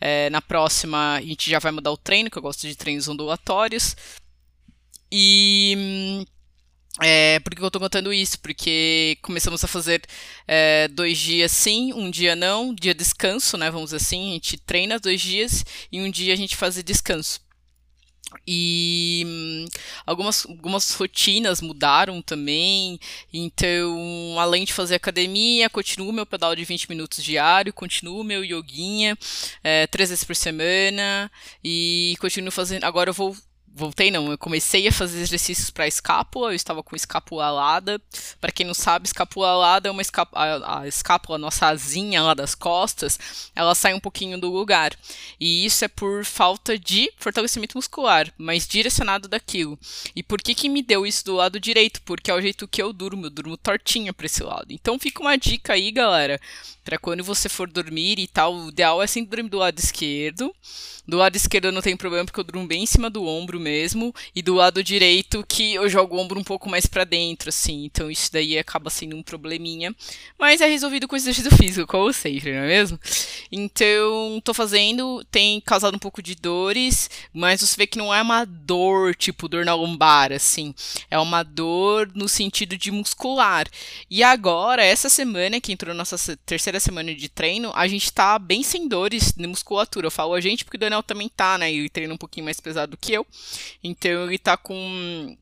é, 0.00 0.28
na 0.30 0.42
próxima, 0.42 1.14
a 1.14 1.20
gente 1.20 1.50
já 1.50 1.58
vai 1.58 1.72
mudar 1.72 1.90
o 1.92 1.96
treino, 1.96 2.30
que 2.30 2.36
eu 2.36 2.42
gosto 2.42 2.66
de 2.68 2.76
treinos 2.76 3.08
ondulatórios. 3.08 3.96
E. 5.10 6.26
É, 7.02 7.40
por 7.40 7.54
que 7.54 7.62
eu 7.62 7.70
tô 7.70 7.80
contando 7.80 8.12
isso? 8.12 8.38
Porque 8.40 9.16
começamos 9.22 9.64
a 9.64 9.68
fazer 9.68 10.02
é, 10.46 10.88
dois 10.88 11.16
dias 11.18 11.50
sim, 11.52 11.92
um 11.94 12.10
dia 12.10 12.36
não, 12.36 12.74
dia 12.74 12.94
descanso, 12.94 13.56
né? 13.56 13.70
Vamos 13.70 13.94
assim, 13.94 14.30
a 14.30 14.32
gente 14.34 14.58
treina 14.58 14.98
dois 14.98 15.20
dias 15.20 15.64
e 15.90 16.00
um 16.00 16.10
dia 16.10 16.34
a 16.34 16.36
gente 16.36 16.56
faz 16.56 16.82
descanso. 16.82 17.40
E 18.46 19.66
algumas, 20.06 20.46
algumas 20.46 20.92
rotinas 20.92 21.60
mudaram 21.60 22.22
também. 22.22 22.98
Então, 23.32 24.36
além 24.38 24.64
de 24.64 24.72
fazer 24.72 24.94
academia, 24.94 25.70
continuo 25.70 26.12
meu 26.12 26.26
pedal 26.26 26.54
de 26.54 26.64
20 26.64 26.88
minutos 26.88 27.22
diário, 27.22 27.72
continuo 27.72 28.24
meu 28.24 28.44
yoguinha 28.44 29.16
é, 29.62 29.86
três 29.86 30.10
vezes 30.10 30.24
por 30.24 30.36
semana 30.36 31.30
e 31.62 32.16
continuo 32.20 32.50
fazendo. 32.50 32.84
Agora 32.84 33.10
eu 33.10 33.14
vou 33.14 33.36
voltei 33.74 34.10
não, 34.10 34.30
eu 34.30 34.38
comecei 34.38 34.86
a 34.88 34.92
fazer 34.92 35.20
exercícios 35.20 35.70
para 35.70 35.86
escápula, 35.86 36.50
eu 36.50 36.54
estava 36.54 36.82
com 36.82 36.96
escápula 36.96 37.46
alada. 37.46 38.00
Para 38.40 38.52
quem 38.52 38.66
não 38.66 38.74
sabe, 38.74 39.06
escápula 39.06 39.48
alada 39.48 39.88
é 39.88 39.90
uma 39.90 40.02
escápula, 40.02 40.80
a, 40.80 40.88
escápula, 40.88 41.36
a 41.36 41.38
nossa 41.38 41.66
asinha 41.66 42.22
lá 42.22 42.34
das 42.34 42.54
costas, 42.54 43.50
ela 43.54 43.74
sai 43.74 43.94
um 43.94 44.00
pouquinho 44.00 44.38
do 44.38 44.50
lugar. 44.50 44.96
E 45.38 45.64
isso 45.64 45.84
é 45.84 45.88
por 45.88 46.24
falta 46.24 46.78
de 46.78 47.10
fortalecimento 47.16 47.76
muscular, 47.76 48.32
mas 48.36 48.66
direcionado 48.66 49.28
daquilo. 49.28 49.78
E 50.14 50.22
por 50.22 50.42
que 50.42 50.54
que 50.54 50.68
me 50.68 50.82
deu 50.82 51.06
isso 51.06 51.24
do 51.24 51.34
lado 51.34 51.60
direito? 51.60 52.02
Porque 52.02 52.30
é 52.30 52.34
o 52.34 52.40
jeito 52.40 52.68
que 52.68 52.82
eu 52.82 52.92
durmo, 52.92 53.26
eu 53.26 53.30
durmo 53.30 53.56
tortinho 53.56 54.12
para 54.12 54.26
esse 54.26 54.42
lado. 54.42 54.66
Então 54.70 54.98
fica 54.98 55.20
uma 55.20 55.36
dica 55.36 55.74
aí, 55.74 55.90
galera, 55.92 56.40
para 56.84 56.98
quando 56.98 57.22
você 57.22 57.48
for 57.48 57.70
dormir 57.70 58.18
e 58.18 58.26
tal, 58.26 58.54
o 58.54 58.68
ideal 58.68 59.02
é 59.02 59.06
sempre 59.06 59.36
dormir 59.36 59.50
do 59.50 59.58
lado 59.58 59.78
esquerdo. 59.78 60.52
Do 61.06 61.16
lado 61.16 61.36
esquerdo 61.36 61.66
eu 61.66 61.72
não 61.72 61.82
tenho 61.82 61.96
problema 61.96 62.24
porque 62.24 62.40
eu 62.40 62.44
durmo 62.44 62.66
bem 62.66 62.82
em 62.82 62.86
cima 62.86 63.10
do 63.10 63.24
ombro 63.24 63.59
mesmo. 63.60 64.14
E 64.34 64.42
do 64.42 64.54
lado 64.54 64.82
direito 64.82 65.44
que 65.46 65.74
eu 65.74 65.88
jogo 65.88 66.16
o 66.16 66.18
ombro 66.18 66.38
um 66.38 66.44
pouco 66.44 66.68
mais 66.68 66.86
para 66.86 67.04
dentro, 67.04 67.50
assim. 67.50 67.84
Então 67.84 68.10
isso 68.10 68.32
daí 68.32 68.58
acaba 68.58 68.90
sendo 68.90 69.16
um 69.16 69.22
probleminha. 69.22 69.94
Mas 70.38 70.60
é 70.60 70.66
resolvido 70.66 71.06
com 71.06 71.16
exercício 71.16 71.50
físico, 71.56 71.86
como 71.86 72.12
sempre, 72.12 72.52
não 72.52 72.64
é 72.64 72.66
mesmo? 72.66 72.98
Então, 73.52 74.40
tô 74.44 74.54
fazendo, 74.54 75.24
tem 75.30 75.60
causado 75.60 75.94
um 75.94 75.98
pouco 75.98 76.22
de 76.22 76.34
dores, 76.34 77.10
mas 77.32 77.60
você 77.60 77.76
vê 77.76 77.86
que 77.86 77.98
não 77.98 78.14
é 78.14 78.22
uma 78.22 78.44
dor, 78.44 79.14
tipo 79.14 79.48
dor 79.48 79.64
na 79.64 79.74
lombar, 79.74 80.32
assim. 80.32 80.74
É 81.10 81.18
uma 81.18 81.42
dor 81.42 82.10
no 82.14 82.28
sentido 82.28 82.76
de 82.76 82.90
muscular. 82.90 83.66
E 84.10 84.22
agora, 84.22 84.84
essa 84.84 85.08
semana, 85.08 85.60
que 85.60 85.72
entrou 85.72 85.94
nossa 85.94 86.36
terceira 86.46 86.80
semana 86.80 87.14
de 87.14 87.28
treino, 87.28 87.72
a 87.74 87.86
gente 87.86 88.12
tá 88.12 88.38
bem 88.38 88.62
sem 88.62 88.88
dores 88.88 89.32
de 89.32 89.46
musculatura. 89.46 90.06
Eu 90.06 90.10
falo 90.10 90.34
a 90.34 90.40
gente 90.40 90.64
porque 90.64 90.76
o 90.76 90.80
Daniel 90.80 91.02
também 91.02 91.28
tá, 91.28 91.58
né? 91.58 91.72
Ele 91.72 91.88
treina 91.88 92.14
um 92.14 92.18
pouquinho 92.18 92.44
mais 92.44 92.60
pesado 92.60 92.92
do 92.92 92.96
que 92.96 93.12
eu. 93.12 93.26
Então 93.82 94.26
ele 94.26 94.38
tá 94.38 94.56
com 94.56 95.36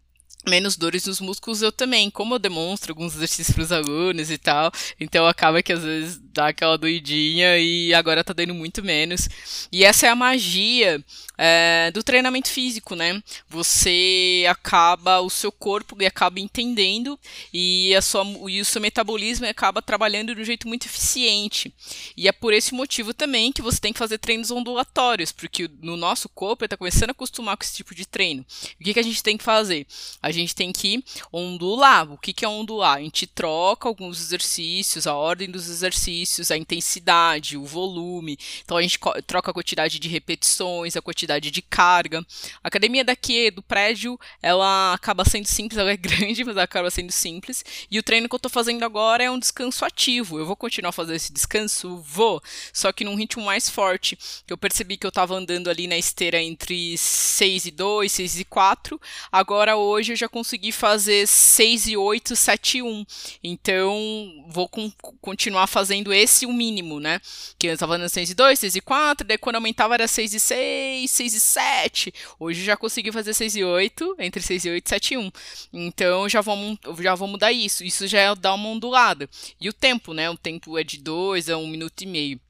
menos 0.48 0.76
dores 0.76 1.06
nos 1.06 1.20
músculos 1.20 1.62
eu 1.62 1.72
também, 1.72 2.10
como 2.10 2.34
eu 2.34 2.38
demonstro 2.38 2.92
alguns 2.92 3.14
exercícios 3.14 3.54
para 3.54 3.62
os 3.62 3.72
alunos 3.72 4.30
e 4.30 4.38
tal, 4.38 4.72
então 4.98 5.26
acaba 5.26 5.62
que 5.62 5.72
às 5.72 5.82
vezes 5.82 6.20
dá 6.32 6.48
aquela 6.48 6.78
doidinha 6.78 7.58
e 7.58 7.92
agora 7.92 8.22
tá 8.22 8.32
dando 8.32 8.54
muito 8.54 8.82
menos. 8.82 9.28
E 9.72 9.84
essa 9.84 10.06
é 10.06 10.10
a 10.10 10.16
magia 10.16 11.04
é, 11.36 11.90
do 11.92 12.02
treinamento 12.02 12.48
físico, 12.48 12.94
né? 12.94 13.22
Você 13.48 14.44
acaba, 14.48 15.20
o 15.20 15.28
seu 15.28 15.50
corpo 15.50 15.96
acaba 16.06 16.38
entendendo 16.40 17.18
e, 17.52 17.94
a 17.94 18.00
sua, 18.00 18.24
e 18.48 18.60
o 18.60 18.64
seu 18.64 18.80
metabolismo 18.80 19.46
acaba 19.46 19.82
trabalhando 19.82 20.34
de 20.34 20.40
um 20.40 20.44
jeito 20.44 20.68
muito 20.68 20.86
eficiente. 20.86 21.74
E 22.16 22.28
é 22.28 22.32
por 22.32 22.52
esse 22.52 22.72
motivo 22.72 23.12
também 23.12 23.52
que 23.52 23.62
você 23.62 23.80
tem 23.80 23.92
que 23.92 23.98
fazer 23.98 24.18
treinos 24.18 24.50
ondulatórios, 24.50 25.32
porque 25.32 25.68
no 25.80 25.96
nosso 25.96 26.28
corpo 26.28 26.62
ele 26.62 26.66
está 26.66 26.76
começando 26.76 27.10
a 27.10 27.12
acostumar 27.12 27.56
com 27.56 27.64
esse 27.64 27.74
tipo 27.74 27.94
de 27.94 28.06
treino. 28.06 28.44
O 28.80 28.84
que, 28.84 28.94
que 28.94 29.00
a 29.00 29.04
gente 29.04 29.22
tem 29.22 29.36
que 29.36 29.44
fazer? 29.44 29.86
A 30.22 30.30
gente 30.30 30.37
tem 30.46 30.72
que 30.72 31.02
ondular. 31.32 32.10
O 32.12 32.18
que, 32.18 32.32
que 32.32 32.44
é 32.44 32.48
ondular? 32.48 32.98
A 32.98 33.00
gente 33.00 33.26
troca 33.26 33.88
alguns 33.88 34.20
exercícios, 34.20 35.06
a 35.06 35.14
ordem 35.14 35.50
dos 35.50 35.68
exercícios, 35.68 36.50
a 36.50 36.56
intensidade, 36.56 37.56
o 37.56 37.64
volume. 37.64 38.38
Então 38.64 38.76
a 38.76 38.82
gente 38.82 38.98
troca 39.26 39.50
a 39.50 39.54
quantidade 39.54 39.98
de 39.98 40.08
repetições, 40.08 40.96
a 40.96 41.02
quantidade 41.02 41.50
de 41.50 41.62
carga. 41.62 42.24
A 42.62 42.68
academia 42.68 43.04
daqui 43.04 43.50
do 43.50 43.62
prédio, 43.62 44.18
ela 44.42 44.92
acaba 44.92 45.24
sendo 45.24 45.46
simples, 45.46 45.78
ela 45.78 45.90
é 45.90 45.96
grande, 45.98 46.44
mas 46.44 46.54
ela 46.54 46.64
acaba 46.64 46.90
sendo 46.90 47.10
simples. 47.10 47.64
E 47.90 47.98
o 47.98 48.02
treino 48.02 48.28
que 48.28 48.34
eu 48.34 48.38
tô 48.38 48.48
fazendo 48.48 48.84
agora 48.84 49.24
é 49.24 49.30
um 49.30 49.38
descanso 49.38 49.84
ativo. 49.84 50.38
Eu 50.38 50.46
vou 50.46 50.56
continuar 50.56 50.92
fazendo 50.92 51.16
esse 51.16 51.32
descanso? 51.32 51.98
Vou. 51.98 52.42
Só 52.72 52.92
que 52.92 53.04
num 53.04 53.14
ritmo 53.14 53.44
mais 53.44 53.68
forte. 53.68 54.18
Eu 54.46 54.58
percebi 54.58 54.96
que 54.96 55.06
eu 55.06 55.12
tava 55.12 55.34
andando 55.34 55.70
ali 55.70 55.86
na 55.86 55.96
esteira 55.96 56.40
entre 56.40 56.96
6 56.98 57.66
e 57.66 57.70
2, 57.70 58.12
6 58.12 58.40
e 58.40 58.44
4. 58.44 59.00
Agora 59.32 59.76
hoje 59.76 60.12
eu 60.12 60.16
já 60.18 60.28
consegui 60.28 60.72
fazer 60.72 61.26
6 61.26 61.88
e 61.88 61.96
8, 61.96 62.34
7 62.36 62.78
e 62.78 62.82
1. 62.82 63.06
Então, 63.42 64.44
vou 64.48 64.68
com, 64.68 64.90
continuar 65.20 65.66
fazendo 65.66 66.12
esse 66.12 66.46
o 66.46 66.52
mínimo, 66.52 67.00
né? 67.00 67.20
Que 67.58 67.68
eu 67.68 67.78
tava 67.78 67.96
andando 67.96 68.08
6 68.08 68.30
e 68.30 68.34
2, 68.34 68.58
6 68.58 68.76
e 68.76 68.80
4, 68.80 69.26
daí 69.26 69.38
quando 69.38 69.56
aumentava 69.56 69.94
era 69.94 70.08
6 70.08 70.34
e 70.34 70.40
6, 70.40 71.10
6 71.10 71.34
e 71.34 71.40
7. 71.40 72.14
Hoje 72.38 72.64
já 72.64 72.76
consegui 72.76 73.12
fazer 73.12 73.34
6 73.34 73.56
e 73.56 73.64
8, 73.64 74.16
entre 74.18 74.42
6 74.42 74.64
e 74.64 74.70
8, 74.70 74.88
7 74.88 75.14
e 75.14 75.16
1. 75.18 75.32
Então 75.72 76.28
já 76.28 76.40
vou, 76.40 76.56
já 77.00 77.14
vou 77.14 77.28
mudar 77.28 77.52
isso. 77.52 77.84
Isso 77.84 78.06
já 78.06 78.20
é 78.20 78.34
dar 78.34 78.54
uma 78.54 78.68
ondulada. 78.68 79.28
E 79.60 79.68
o 79.68 79.72
tempo, 79.72 80.12
né? 80.12 80.28
O 80.30 80.36
tempo 80.36 80.78
é 80.78 80.84
de 80.84 80.98
2 80.98 81.48
a 81.48 81.56
1 81.56 81.62
um 81.62 81.68
minuto 81.68 82.02
e 82.02 82.06
meio. 82.06 82.40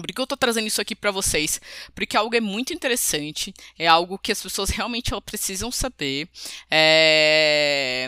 Por 0.00 0.12
que 0.12 0.20
eu 0.20 0.26
tô 0.26 0.36
trazendo 0.36 0.66
isso 0.66 0.80
aqui 0.80 0.94
para 0.94 1.10
vocês? 1.10 1.60
Porque 1.94 2.16
algo 2.16 2.34
é 2.34 2.40
muito 2.40 2.72
interessante, 2.72 3.54
é 3.78 3.86
algo 3.86 4.18
que 4.18 4.32
as 4.32 4.42
pessoas 4.42 4.70
realmente 4.70 5.10
precisam 5.24 5.70
saber, 5.70 6.28
é... 6.70 8.06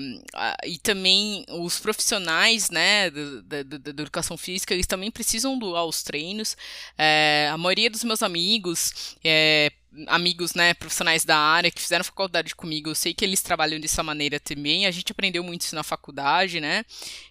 e 0.66 0.78
também 0.78 1.44
os 1.48 1.78
profissionais, 1.80 2.70
né, 2.70 3.10
da, 3.10 3.62
da, 3.62 3.78
da, 3.78 3.90
educação 3.90 4.36
física, 4.36 4.74
eles 4.74 4.86
também 4.86 5.10
precisam 5.10 5.58
doar 5.58 5.84
os 5.84 6.02
treinos. 6.02 6.56
É... 6.96 7.48
A 7.52 7.58
maioria 7.58 7.90
dos 7.90 8.04
meus 8.04 8.22
amigos, 8.22 9.16
é 9.24 9.72
amigos, 10.06 10.54
né, 10.54 10.72
profissionais 10.74 11.24
da 11.24 11.36
área 11.36 11.70
que 11.70 11.80
fizeram 11.80 12.04
faculdade 12.04 12.54
comigo, 12.54 12.90
eu 12.90 12.94
sei 12.94 13.12
que 13.12 13.24
eles 13.24 13.42
trabalham 13.42 13.80
dessa 13.80 14.02
maneira 14.02 14.38
também. 14.38 14.86
A 14.86 14.90
gente 14.90 15.10
aprendeu 15.10 15.42
muito 15.42 15.62
isso 15.62 15.74
na 15.74 15.82
faculdade, 15.82 16.60
né? 16.60 16.84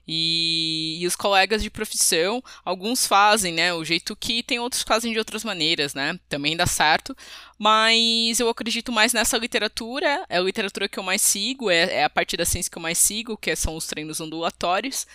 E, 0.08 0.98
e, 1.00 1.08
os 1.08 1.15
colegas 1.15 1.62
de 1.62 1.69
profissão, 1.69 2.43
alguns 2.65 3.06
fazem, 3.06 3.54
né, 3.54 3.74
o 3.74 3.86
jeito 3.86 4.15
que 4.15 4.43
tem 4.43 4.60
outros 4.60 4.84
fazem 4.84 5.13
de 5.13 5.19
outras 5.19 5.43
maneiras, 5.43 5.93
né? 5.93 6.19
Também 6.28 6.58
dá 6.58 6.65
certo, 6.65 7.15
mas 7.60 8.39
eu 8.39 8.48
acredito 8.48 8.89
mais 8.89 9.12
nessa 9.12 9.38
literatura, 9.38 10.26
é 10.30 10.38
a 10.38 10.41
literatura 10.41 10.88
que 10.88 10.98
eu 10.98 11.04
mais 11.04 11.22
sigo, 11.22 11.69
é, 11.69 11.95
é 11.95 12.04
a 12.06 12.10
parte 12.10 12.38
da 12.38 12.45
ciência 12.45 12.72
que 12.72 12.78
eu 12.78 12.82
mais 12.82 12.98
sigo, 12.98 13.36
que 13.36 13.54
são 13.54 13.76
os 13.76 13.86
treinos 13.86 14.22
ondulatórios. 14.22 15.06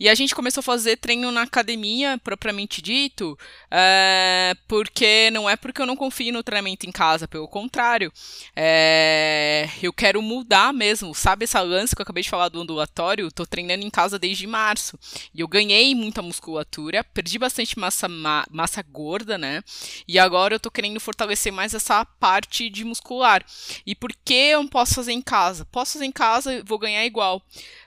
E 0.00 0.08
a 0.08 0.14
gente 0.14 0.34
começou 0.34 0.60
a 0.62 0.64
fazer 0.64 0.96
treino 0.96 1.30
na 1.30 1.42
academia, 1.42 2.18
propriamente 2.24 2.80
dito, 2.80 3.38
é, 3.70 4.54
porque 4.66 5.30
não 5.32 5.50
é 5.50 5.54
porque 5.54 5.82
eu 5.82 5.86
não 5.86 5.94
confio 5.94 6.32
no 6.32 6.42
treinamento 6.42 6.86
em 6.86 6.92
casa, 6.92 7.28
pelo 7.28 7.46
contrário, 7.46 8.10
é, 8.56 9.68
eu 9.82 9.92
quero 9.92 10.22
mudar 10.22 10.72
mesmo, 10.72 11.14
sabe 11.14 11.44
essa 11.44 11.60
lance 11.60 11.94
que 11.94 12.00
eu 12.00 12.04
acabei 12.04 12.22
de 12.22 12.30
falar 12.30 12.48
do 12.48 12.62
ondulatório? 12.62 13.30
Tô 13.30 13.44
treinando 13.44 13.84
em 13.84 13.90
casa 13.90 14.18
desde 14.18 14.46
março, 14.46 14.98
e 15.34 15.40
eu 15.40 15.48
ganhei 15.48 15.94
muita 15.94 16.22
musculatura, 16.22 17.04
perdi 17.04 17.38
bastante 17.38 17.78
massa, 17.78 18.08
ma 18.08 18.46
massa 18.50 18.82
gorda, 18.82 19.36
né? 19.36 19.62
E 20.08 20.18
agora 20.18 20.54
eu 20.54 20.60
tô 20.60 20.70
querendo 20.70 20.98
fortalecer 20.98 21.52
mais 21.52 21.74
essa 21.82 22.04
parte 22.04 22.70
de 22.70 22.84
muscular. 22.84 23.44
E 23.84 23.94
por 23.94 24.12
que 24.24 24.32
eu 24.32 24.62
não 24.62 24.68
posso 24.68 24.94
fazer 24.94 25.12
em 25.12 25.20
casa? 25.20 25.64
Posso 25.66 25.94
fazer 25.94 26.06
em 26.06 26.12
casa, 26.12 26.62
vou 26.64 26.78
ganhar 26.78 27.04
igual. 27.04 27.42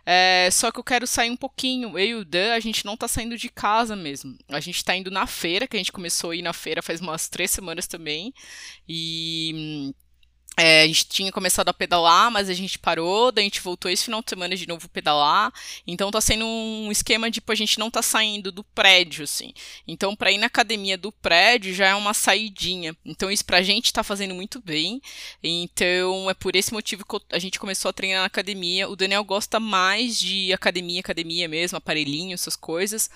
É, 0.06 0.50
só 0.52 0.72
que 0.72 0.80
eu 0.80 0.84
quero 0.84 1.08
sair 1.08 1.32
um 1.32 1.38
pouquinho. 1.38 1.98
Eu 1.98 2.06
e 2.06 2.16
o 2.16 2.26
Dan, 2.26 2.54
a 2.54 2.60
gente 2.60 2.86
não 2.86 2.98
tá 2.98 3.08
saindo 3.08 3.38
de 3.38 3.50
casa 3.50 3.96
mesmo. 3.96 4.38
A 4.50 4.60
gente 4.60 4.84
tá 4.84 4.96
indo 4.96 5.10
na 5.10 5.26
feira, 5.26 5.68
que 5.68 5.76
a 5.76 5.80
gente 5.80 5.92
começou 5.92 6.32
a 6.32 6.36
ir 6.36 6.42
na 6.42 6.54
feira 6.54 6.82
faz 6.82 7.00
umas 7.00 7.30
três 7.30 7.52
semanas 7.52 7.88
também. 7.88 8.34
E 8.88 9.94
é, 10.58 10.84
a 10.84 10.88
gente 10.88 11.08
tinha 11.08 11.32
começado 11.32 11.70
a 11.70 11.74
pedalar, 11.74 12.32
mas 12.32 12.50
a 12.50 12.54
gente 12.54 12.80
parou, 12.80 13.32
daí 13.32 13.44
a 13.44 13.46
gente 13.46 13.62
voltou 13.62 13.90
esse 13.90 14.06
final 14.06 14.22
de 14.22 14.30
semana 14.30 14.56
de 14.56 14.68
novo 14.68 14.90
pedalar. 14.90 15.54
Então 15.86 16.12
tá 16.12 16.22
sendo 16.22 16.46
um 16.46 16.92
esquema 16.92 17.30
de 17.30 17.36
tipo, 17.36 17.52
a 17.52 17.56
gente 17.56 17.78
não 17.78 17.92
tá 17.92 18.02
saindo 18.02 18.52
do 18.52 18.64
prédio, 18.64 19.24
assim. 19.24 19.54
Então, 19.88 20.16
para 20.16 20.32
ir 20.32 20.38
na 20.38 20.48
academia 20.48 20.98
do 20.98 21.12
prédio 21.12 21.74
já 21.74 21.88
é 21.90 21.96
uma 21.96 22.14
saidinha. 22.14 22.96
Então, 23.06 23.30
isso 23.30 23.46
pra 23.46 23.62
gente 23.62 23.94
tá 23.94 24.04
fazendo 24.04 24.34
muito 24.34 24.60
bem. 24.60 25.02
Então, 25.44 26.30
é 26.30 26.34
por 26.34 26.56
esse 26.56 26.74
motivo 26.74 27.06
que 27.06 27.18
a 27.32 27.40
gente 27.40 27.60
começou 27.60 27.90
a 27.90 27.94
treinar 27.94 28.22
na 28.22 28.26
academia. 28.26 28.90
O 28.90 28.96
Daniel 28.96 29.24
gosta 29.24 29.60
mais 29.60 30.20
de 30.20 30.52
academia, 30.54 31.02
academia 31.02 31.48
mesmo, 31.48 31.78
aparelhinho, 31.78 32.34
essas 32.34 32.56
coisas. 32.56 33.10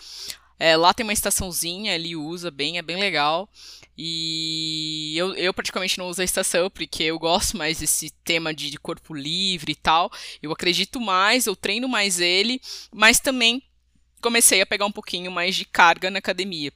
É, 0.59 0.75
lá 0.75 0.93
tem 0.93 1.05
uma 1.05 1.13
estaçãozinha, 1.13 1.95
ele 1.95 2.15
usa 2.15 2.51
bem, 2.51 2.77
é 2.77 2.81
bem 2.81 2.97
legal. 2.97 3.49
E 3.97 5.13
eu, 5.17 5.33
eu 5.35 5.53
praticamente 5.53 5.97
não 5.97 6.09
uso 6.09 6.21
a 6.21 6.25
estação, 6.25 6.69
porque 6.69 7.03
eu 7.03 7.17
gosto 7.17 7.57
mais 7.57 7.79
desse 7.79 8.11
tema 8.23 8.53
de, 8.53 8.69
de 8.69 8.77
corpo 8.77 9.13
livre 9.13 9.71
e 9.71 9.75
tal. 9.75 10.11
Eu 10.41 10.51
acredito 10.51 10.99
mais, 10.99 11.45
eu 11.45 11.55
treino 11.55 11.87
mais 11.87 12.19
ele, 12.19 12.61
mas 12.93 13.19
também 13.19 13.63
comecei 14.21 14.61
a 14.61 14.65
pegar 14.65 14.85
um 14.85 14.91
pouquinho 14.91 15.31
mais 15.31 15.55
de 15.55 15.65
carga 15.65 16.11
na 16.11 16.19
academia 16.19 16.71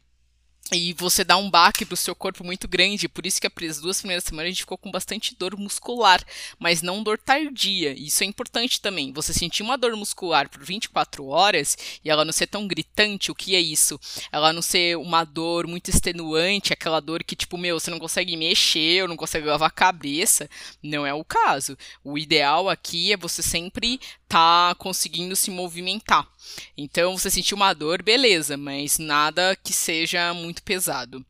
e 0.72 0.94
você 0.94 1.24
dá 1.24 1.36
um 1.36 1.50
baque 1.50 1.86
pro 1.86 1.96
seu 1.96 2.16
corpo 2.16 2.44
muito 2.44 2.68
grande, 2.68 3.10
por 3.10 3.26
isso 3.26 3.40
que 3.40 3.48
as 3.66 3.80
duas 3.80 4.00
primeiras 4.00 4.24
semanas 4.24 4.48
a 4.48 4.50
gente 4.50 4.62
ficou 4.62 4.78
com 4.78 4.90
bastante 4.90 5.36
dor 5.36 5.58
muscular, 5.58 6.24
mas 6.58 6.82
não 6.82 7.04
dor 7.04 7.18
tardia. 7.18 7.94
Isso 7.94 8.24
é 8.24 8.26
importante 8.28 8.80
também. 8.80 9.12
Você 9.12 9.34
sentir 9.34 9.62
uma 9.62 9.78
dor 9.78 9.96
muscular 9.96 10.50
por 10.50 10.64
24 10.64 11.28
horas 11.28 11.78
e 12.04 12.10
ela 12.10 12.24
não 12.24 12.32
ser 12.32 12.48
tão 12.48 12.68
gritante, 12.68 13.32
o 13.32 13.36
que 13.36 13.56
é 13.56 13.60
isso? 13.60 14.00
Ela 14.32 14.54
não 14.54 14.62
ser 14.62 14.98
uma 14.98 15.24
dor 15.24 15.68
muito 15.68 15.90
extenuante, 15.90 16.74
aquela 16.74 17.00
dor 17.00 17.24
que 17.24 17.36
tipo, 17.36 17.58
meu, 17.58 17.80
você 17.80 17.92
não 17.92 18.00
consegue 18.00 18.38
mexer, 18.38 19.04
ou 19.04 19.08
não 19.08 19.18
consegue 19.18 19.46
lavar 19.46 19.68
a 19.68 19.72
cabeça. 19.72 20.50
Não 20.82 21.06
é 21.06 21.14
o 21.14 21.26
caso. 21.26 21.78
O 22.04 22.18
ideal 22.18 22.70
aqui 22.70 23.12
é 23.12 23.18
você 23.18 23.44
sempre 23.44 24.00
tá 24.28 24.74
conseguindo 24.80 25.36
se 25.36 25.52
movimentar. 25.52 26.28
Então, 26.76 27.18
você 27.18 27.30
sentiu 27.30 27.56
uma 27.56 27.74
dor, 27.74 28.02
beleza, 28.02 28.58
mas 28.58 28.98
nada 28.98 29.56
que 29.64 29.72
seja 29.72 30.34
muito 30.34 30.53
pesado. 30.62 31.26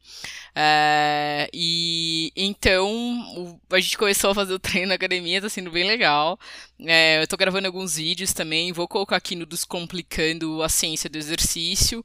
É, 0.55 1.49
e 1.53 2.31
então 2.36 3.59
a 3.71 3.79
gente 3.79 3.97
começou 3.97 4.31
a 4.31 4.36
fazer 4.36 4.53
o 4.53 4.59
treino 4.59 4.89
na 4.89 4.95
academia, 4.95 5.41
tá 5.41 5.49
sendo 5.49 5.71
bem 5.71 5.88
legal. 5.88 6.39
É, 6.79 7.21
eu 7.21 7.27
tô 7.27 7.38
gravando 7.38 7.67
alguns 7.67 7.95
vídeos 7.95 8.33
também, 8.33 8.73
vou 8.73 8.88
colocar 8.88 9.15
aqui 9.15 9.36
no 9.36 9.45
Descomplicando 9.45 10.62
a 10.62 10.69
Ciência 10.69 11.09
do 11.09 11.17
Exercício, 11.17 12.03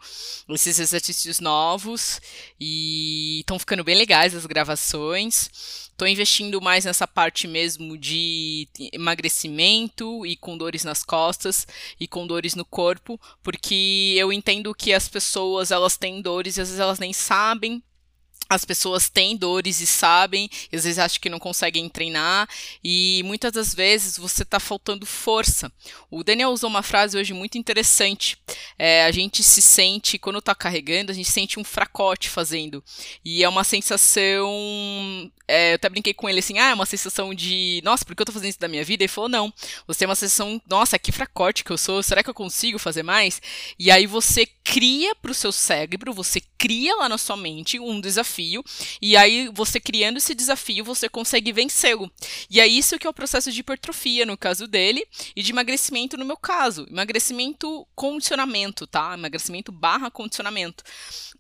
esses 0.50 0.78
exercícios 0.78 1.40
novos, 1.40 2.20
e 2.60 3.40
estão 3.40 3.58
ficando 3.58 3.82
bem 3.82 3.96
legais 3.96 4.34
as 4.34 4.46
gravações. 4.46 5.87
Estou 5.98 6.06
investindo 6.06 6.60
mais 6.60 6.84
nessa 6.84 7.08
parte 7.08 7.48
mesmo 7.48 7.98
de 7.98 8.68
emagrecimento 8.92 10.24
e 10.24 10.36
com 10.36 10.56
dores 10.56 10.84
nas 10.84 11.02
costas 11.02 11.66
e 11.98 12.06
com 12.06 12.24
dores 12.24 12.54
no 12.54 12.64
corpo, 12.64 13.20
porque 13.42 14.14
eu 14.16 14.32
entendo 14.32 14.72
que 14.72 14.92
as 14.92 15.08
pessoas 15.08 15.72
elas 15.72 15.96
têm 15.96 16.22
dores 16.22 16.56
e 16.56 16.60
às 16.60 16.68
vezes 16.68 16.80
elas 16.80 17.00
nem 17.00 17.12
sabem 17.12 17.82
as 18.48 18.64
pessoas 18.64 19.08
têm 19.08 19.36
dores 19.36 19.80
e 19.80 19.86
sabem, 19.86 20.48
e 20.72 20.76
às 20.76 20.84
vezes 20.84 20.98
acham 20.98 21.20
que 21.20 21.28
não 21.28 21.38
conseguem 21.38 21.88
treinar, 21.88 22.48
e 22.82 23.22
muitas 23.24 23.52
das 23.52 23.74
vezes 23.74 24.16
você 24.16 24.42
está 24.42 24.58
faltando 24.58 25.04
força. 25.04 25.70
O 26.10 26.24
Daniel 26.24 26.50
usou 26.50 26.70
uma 26.70 26.82
frase 26.82 27.18
hoje 27.18 27.34
muito 27.34 27.58
interessante. 27.58 28.38
É, 28.78 29.04
a 29.04 29.10
gente 29.10 29.42
se 29.42 29.60
sente, 29.60 30.18
quando 30.18 30.38
está 30.38 30.54
carregando, 30.54 31.12
a 31.12 31.14
gente 31.14 31.30
sente 31.30 31.60
um 31.60 31.64
fracote 31.64 32.28
fazendo. 32.28 32.82
E 33.24 33.44
é 33.44 33.48
uma 33.48 33.64
sensação 33.64 35.30
é, 35.48 35.72
eu 35.72 35.76
até 35.76 35.88
brinquei 35.88 36.12
com 36.12 36.28
ele 36.28 36.40
assim, 36.40 36.58
ah, 36.58 36.68
é 36.68 36.74
uma 36.74 36.84
sensação 36.84 37.32
de, 37.32 37.80
nossa, 37.82 38.04
por 38.04 38.14
que 38.14 38.20
eu 38.20 38.26
tô 38.26 38.32
fazendo 38.32 38.50
isso 38.50 38.60
da 38.60 38.68
minha 38.68 38.84
vida? 38.84 39.02
Ele 39.02 39.08
falou, 39.08 39.30
não, 39.30 39.52
você 39.86 40.00
tem 40.00 40.08
uma 40.08 40.14
sensação, 40.14 40.60
nossa, 40.68 40.98
que 40.98 41.10
fracote 41.10 41.64
que 41.64 41.70
eu 41.70 41.78
sou, 41.78 42.02
será 42.02 42.22
que 42.22 42.28
eu 42.28 42.34
consigo 42.34 42.78
fazer 42.78 43.02
mais? 43.02 43.40
E 43.78 43.90
aí 43.90 44.06
você 44.06 44.46
cria 44.68 45.14
pro 45.14 45.32
seu 45.32 45.50
cérebro, 45.50 46.12
você 46.12 46.42
cria 46.58 46.94
lá 46.96 47.08
na 47.08 47.16
sua 47.16 47.38
mente 47.38 47.80
um 47.80 47.98
desafio, 47.98 48.62
e 49.00 49.16
aí 49.16 49.48
você 49.54 49.80
criando 49.80 50.18
esse 50.18 50.34
desafio, 50.34 50.84
você 50.84 51.08
consegue 51.08 51.52
vencê-lo. 51.52 52.10
E 52.50 52.60
é 52.60 52.66
isso 52.66 52.98
que 52.98 53.06
é 53.06 53.10
o 53.10 53.14
processo 53.14 53.50
de 53.50 53.60
hipertrofia 53.60 54.26
no 54.26 54.36
caso 54.36 54.66
dele, 54.66 55.06
e 55.34 55.42
de 55.42 55.52
emagrecimento 55.52 56.18
no 56.18 56.24
meu 56.24 56.36
caso. 56.36 56.86
Emagrecimento 56.90 57.86
condicionamento, 57.94 58.86
tá? 58.86 59.14
Emagrecimento 59.14 59.72
barra 59.72 60.10
condicionamento. 60.10 60.84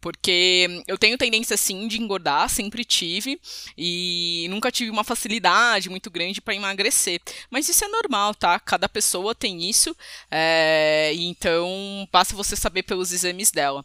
Porque 0.00 0.82
eu 0.86 0.96
tenho 0.96 1.18
tendência, 1.18 1.56
sim, 1.56 1.86
de 1.86 2.00
engordar, 2.00 2.48
sempre 2.48 2.82
tive, 2.82 3.38
e 3.76 4.46
nunca 4.48 4.72
tive 4.72 4.90
uma 4.90 5.04
facilidade 5.04 5.90
muito 5.90 6.10
grande 6.10 6.40
para 6.40 6.54
emagrecer. 6.54 7.20
Mas 7.50 7.68
isso 7.68 7.84
é 7.84 7.88
normal, 7.88 8.34
tá? 8.34 8.58
Cada 8.58 8.88
pessoa 8.88 9.34
tem 9.34 9.68
isso, 9.68 9.94
é, 10.30 11.12
então 11.14 12.08
basta 12.10 12.34
você 12.34 12.56
saber 12.56 12.84
pelos 12.84 13.17
exames 13.24 13.50
dela. 13.50 13.84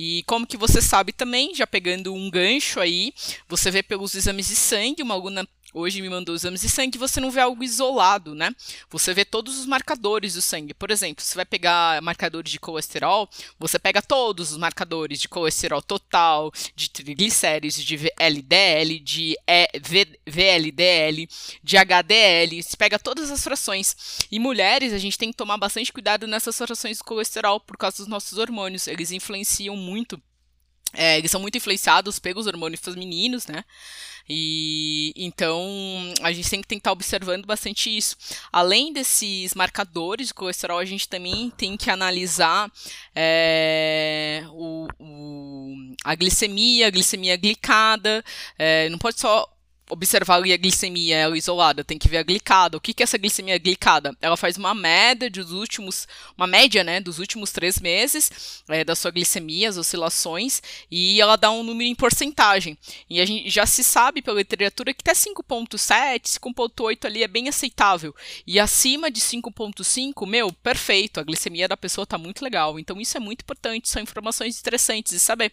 E 0.00 0.22
como 0.28 0.46
que 0.46 0.56
você 0.56 0.80
sabe 0.80 1.12
também, 1.12 1.52
já 1.52 1.66
pegando 1.66 2.14
um 2.14 2.30
gancho 2.30 2.78
aí, 2.78 3.12
você 3.48 3.68
vê 3.68 3.82
pelos 3.82 4.14
exames 4.14 4.46
de 4.46 4.54
sangue, 4.54 5.02
uma 5.02 5.14
aluna 5.14 5.44
hoje 5.74 6.00
me 6.00 6.08
mandou 6.08 6.34
exames 6.34 6.60
de 6.60 6.68
sangue, 6.68 6.98
você 6.98 7.20
não 7.20 7.30
vê 7.30 7.40
algo 7.40 7.62
isolado, 7.62 8.34
né? 8.34 8.54
Você 8.90 9.12
vê 9.12 9.24
todos 9.24 9.58
os 9.58 9.66
marcadores 9.66 10.34
do 10.34 10.42
sangue. 10.42 10.74
Por 10.74 10.90
exemplo, 10.90 11.22
você 11.22 11.34
vai 11.34 11.44
pegar 11.44 12.00
marcadores 12.02 12.50
de 12.50 12.58
colesterol, 12.58 13.28
você 13.58 13.78
pega 13.78 14.00
todos 14.00 14.50
os 14.52 14.56
marcadores 14.56 15.20
de 15.20 15.28
colesterol 15.28 15.82
total, 15.82 16.52
de 16.74 16.90
triglicérides, 16.90 17.82
de 17.84 18.12
LDL, 18.18 19.00
de 19.00 19.36
VLDL, 20.26 21.28
de 21.62 21.76
HDL, 21.76 22.62
você 22.62 22.76
pega 22.76 22.98
todas 22.98 23.30
as 23.30 23.42
frações. 23.42 23.96
E 24.30 24.38
mulheres, 24.38 24.92
a 24.92 24.98
gente 24.98 25.18
tem 25.18 25.30
que 25.30 25.36
tomar 25.36 25.58
bastante 25.58 25.92
cuidado 25.92 26.26
nessas 26.26 26.56
frações 26.56 26.98
de 26.98 27.04
colesterol 27.04 27.60
por 27.60 27.76
causa 27.76 27.98
dos 27.98 28.06
nossos 28.06 28.38
hormônios. 28.38 28.86
Eles 28.86 29.12
influenciam 29.12 29.76
muito 29.88 30.20
é, 30.94 31.18
eles 31.18 31.30
são 31.30 31.40
muito 31.40 31.58
influenciados 31.58 32.18
pelos 32.18 32.46
hormônios 32.46 32.80
femininos, 32.80 33.46
né? 33.46 33.62
E 34.28 35.12
então 35.16 35.62
a 36.22 36.32
gente 36.32 36.48
tem 36.48 36.62
que 36.62 36.74
estar 36.74 36.92
observando 36.92 37.46
bastante 37.46 37.94
isso. 37.94 38.16
Além 38.50 38.92
desses 38.92 39.54
marcadores 39.54 40.28
de 40.28 40.34
colesterol, 40.34 40.78
a 40.78 40.84
gente 40.84 41.08
também 41.08 41.50
tem 41.50 41.76
que 41.76 41.90
analisar 41.90 42.70
é, 43.14 44.44
o, 44.50 44.88
o, 44.98 45.74
a 46.04 46.14
glicemia, 46.14 46.86
a 46.86 46.90
glicemia 46.90 47.36
glicada. 47.36 48.24
É, 48.58 48.88
não 48.88 48.98
pode 48.98 49.20
só 49.20 49.46
observar 49.90 50.36
ali 50.36 50.52
a 50.52 50.56
glicemia 50.56 51.16
ela 51.16 51.36
isolada, 51.36 51.84
tem 51.84 51.98
que 51.98 52.08
ver 52.08 52.18
a 52.18 52.22
glicada. 52.22 52.76
O 52.76 52.80
que, 52.80 52.92
que 52.92 53.02
é 53.02 53.04
essa 53.04 53.18
glicemia 53.18 53.58
glicada? 53.58 54.16
Ela 54.20 54.36
faz 54.36 54.56
uma 54.56 54.74
média 54.74 55.30
dos 55.30 55.52
últimos, 55.52 56.06
uma 56.36 56.46
média, 56.46 56.84
né, 56.84 57.00
dos 57.00 57.18
últimos 57.18 57.50
três 57.50 57.78
meses 57.78 58.62
é, 58.68 58.84
da 58.84 58.94
sua 58.94 59.10
glicemia, 59.10 59.68
as 59.68 59.76
oscilações, 59.76 60.62
e 60.90 61.20
ela 61.20 61.36
dá 61.36 61.50
um 61.50 61.62
número 61.62 61.88
em 61.88 61.94
porcentagem. 61.94 62.76
E 63.08 63.20
a 63.20 63.26
gente 63.26 63.48
já 63.50 63.66
se 63.66 63.82
sabe 63.82 64.22
pela 64.22 64.38
literatura 64.38 64.92
que 64.92 65.00
até 65.02 65.12
5.7, 65.12 66.38
5.8 66.38 67.04
ali 67.04 67.22
é 67.22 67.28
bem 67.28 67.48
aceitável. 67.48 68.14
E 68.46 68.58
acima 68.60 69.10
de 69.10 69.20
5.5, 69.20 70.26
meu, 70.26 70.52
perfeito, 70.52 71.20
a 71.20 71.22
glicemia 71.22 71.68
da 71.68 71.76
pessoa 71.76 72.06
tá 72.06 72.18
muito 72.18 72.42
legal. 72.42 72.78
Então 72.78 73.00
isso 73.00 73.16
é 73.16 73.20
muito 73.20 73.42
importante, 73.42 73.88
são 73.88 74.02
informações 74.02 74.58
interessantes 74.58 75.12
de 75.12 75.18
saber. 75.18 75.52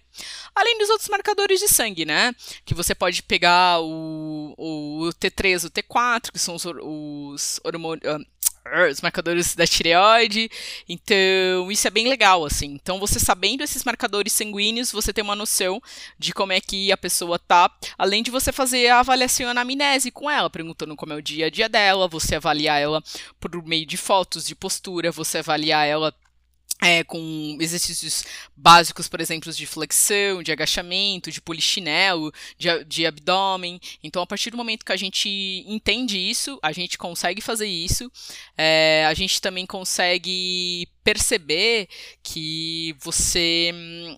Além 0.54 0.78
dos 0.78 0.90
outros 0.90 1.10
marcadores 1.10 1.60
de 1.60 1.68
sangue, 1.68 2.06
né, 2.06 2.34
que 2.66 2.74
você 2.74 2.94
pode 2.94 3.24
pegar 3.24 3.80
o 3.82 4.25
o, 4.58 5.10
T3 5.20 5.66
o 5.66 5.70
T4, 5.70 6.32
que 6.32 6.40
são 6.40 6.56
os, 6.56 6.66
os 6.66 7.60
hormônios. 7.64 8.04
Ah, 8.06 8.20
os 8.92 9.02
marcadores 9.02 9.56
da 9.56 9.66
tireoide. 9.66 10.50
Então, 10.88 11.72
isso 11.72 11.88
é 11.88 11.92
bem 11.92 12.08
legal, 12.08 12.46
assim. 12.46 12.74
Então, 12.74 13.00
você 13.00 13.20
sabendo 13.20 13.64
esses 13.64 13.84
marcadores 13.84 14.34
sanguíneos, 14.34 14.92
você 14.92 15.14
tem 15.14 15.24
uma 15.24 15.36
noção 15.36 15.82
de 16.18 16.34
como 16.34 16.52
é 16.52 16.60
que 16.60 16.92
a 16.92 16.98
pessoa 16.98 17.38
tá, 17.38 17.72
além 17.98 18.24
de 18.24 18.32
você 18.32 18.52
fazer 18.52 18.88
a 18.88 19.00
avaliação 19.00 19.50
anamnese 19.50 20.12
com 20.12 20.30
ela, 20.30 20.50
perguntando 20.50 20.96
como 20.96 21.14
é 21.14 21.16
o 21.16 21.22
dia 21.22 21.48
a 21.48 21.50
dia 21.50 21.70
dela, 21.70 22.08
você 22.08 22.36
avaliar 22.36 22.80
ela 22.80 23.04
por 23.40 23.64
meio 23.66 23.86
de 23.86 23.98
fotos 23.98 24.46
de 24.46 24.56
postura, 24.56 25.12
você 25.12 25.40
avaliar 25.40 25.88
ela 25.88 26.14
é, 26.86 27.04
com 27.04 27.58
exercícios 27.60 28.24
básicos, 28.56 29.08
por 29.08 29.20
exemplo, 29.20 29.52
de 29.52 29.66
flexão, 29.66 30.44
de 30.44 30.52
agachamento, 30.52 31.32
de 31.32 31.42
polichinelo, 31.42 32.32
de, 32.60 32.84
de 32.84 33.08
abdômen. 33.08 33.80
Então, 34.04 34.22
a 34.22 34.28
partir 34.28 34.52
do 34.52 34.58
momento 34.58 34.86
que 34.86 34.92
a 34.92 34.98
gente 34.98 35.66
entende 35.68 36.20
isso, 36.20 36.60
a 36.62 36.72
gente 36.72 36.96
consegue 36.96 37.42
fazer 37.42 37.66
isso, 37.66 38.12
é, 38.56 39.04
a 39.10 39.16
gente 39.16 39.42
também 39.42 39.66
consegue 39.66 40.88
perceber 41.06 41.88
que 42.24 42.96
você 43.00 43.72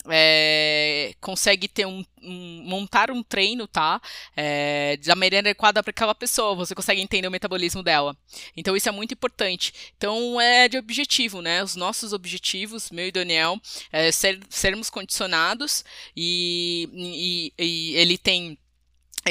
é, 0.10 1.14
consegue 1.20 1.68
ter 1.68 1.86
um, 1.86 2.02
um, 2.24 2.64
montar 2.64 3.12
um 3.12 3.22
treino, 3.22 3.68
tá? 3.68 4.02
É, 4.38 4.96
da 5.06 5.14
maneira 5.14 5.40
adequada 5.40 5.84
para 5.84 5.92
aquela 5.92 6.16
pessoa. 6.16 6.56
Você 6.56 6.74
consegue 6.74 7.02
entender 7.02 7.28
o 7.28 7.32
metabolismo 7.32 7.84
dela. 7.84 8.16
Então 8.56 8.74
isso 8.74 8.88
é 8.88 8.92
muito 8.94 9.14
importante. 9.14 9.74
Então 9.98 10.40
é 10.40 10.70
de 10.70 10.78
objetivo, 10.78 11.42
né? 11.42 11.62
Os 11.62 11.76
nossos 11.76 12.14
objetivos, 12.14 12.90
meu 12.90 13.08
e 13.08 13.12
Daniel, 13.12 13.60
é 13.92 14.10
ser, 14.10 14.40
sermos 14.50 14.90
condicionados 14.90 15.84
e, 16.16 16.90
e, 16.94 17.54
e 17.62 17.96
ele 17.98 18.18
tem 18.18 18.58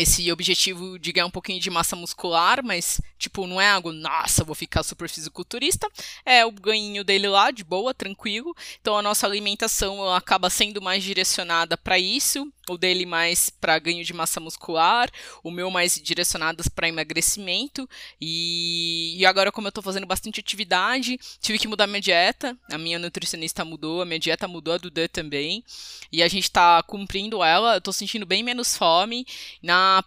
esse 0.00 0.30
objetivo 0.30 0.98
de 0.98 1.12
ganhar 1.12 1.26
um 1.26 1.30
pouquinho 1.30 1.60
de 1.60 1.70
massa 1.70 1.96
muscular, 1.96 2.62
mas, 2.64 3.00
tipo, 3.18 3.46
não 3.46 3.60
é 3.60 3.70
algo, 3.70 3.92
nossa, 3.92 4.44
vou 4.44 4.54
ficar 4.54 4.82
super 4.82 5.08
fisiculturista. 5.08 5.88
É 6.24 6.44
o 6.44 6.52
ganho 6.52 7.04
dele 7.04 7.28
lá, 7.28 7.50
de 7.50 7.64
boa, 7.64 7.94
tranquilo. 7.94 8.54
Então 8.80 8.96
a 8.96 9.02
nossa 9.02 9.26
alimentação 9.26 10.12
acaba 10.14 10.50
sendo 10.50 10.80
mais 10.82 11.02
direcionada 11.02 11.76
para 11.76 11.98
isso, 11.98 12.50
o 12.68 12.78
dele 12.78 13.06
mais 13.06 13.50
para 13.50 13.78
ganho 13.78 14.04
de 14.04 14.12
massa 14.12 14.40
muscular, 14.40 15.10
o 15.42 15.50
meu 15.50 15.70
mais 15.70 15.94
direcionadas 15.94 16.68
para 16.68 16.88
emagrecimento. 16.88 17.88
E, 18.20 19.16
e 19.18 19.26
agora, 19.26 19.52
como 19.52 19.68
eu 19.68 19.72
tô 19.72 19.82
fazendo 19.82 20.06
bastante 20.06 20.40
atividade, 20.40 21.18
tive 21.40 21.58
que 21.58 21.68
mudar 21.68 21.86
minha 21.86 22.00
dieta. 22.00 22.56
A 22.70 22.78
minha 22.78 22.98
nutricionista 22.98 23.64
mudou, 23.64 24.02
a 24.02 24.06
minha 24.06 24.18
dieta 24.18 24.48
mudou, 24.48 24.74
a 24.74 24.78
do 24.78 24.90
Dan 24.90 25.08
também. 25.08 25.64
E 26.10 26.22
a 26.22 26.28
gente 26.28 26.50
tá 26.50 26.82
cumprindo 26.82 27.42
ela. 27.42 27.76
Eu 27.76 27.80
tô 27.80 27.92
sentindo 27.92 28.26
bem 28.26 28.42
menos 28.42 28.76
fome. 28.76 29.26
Na 29.62 30.04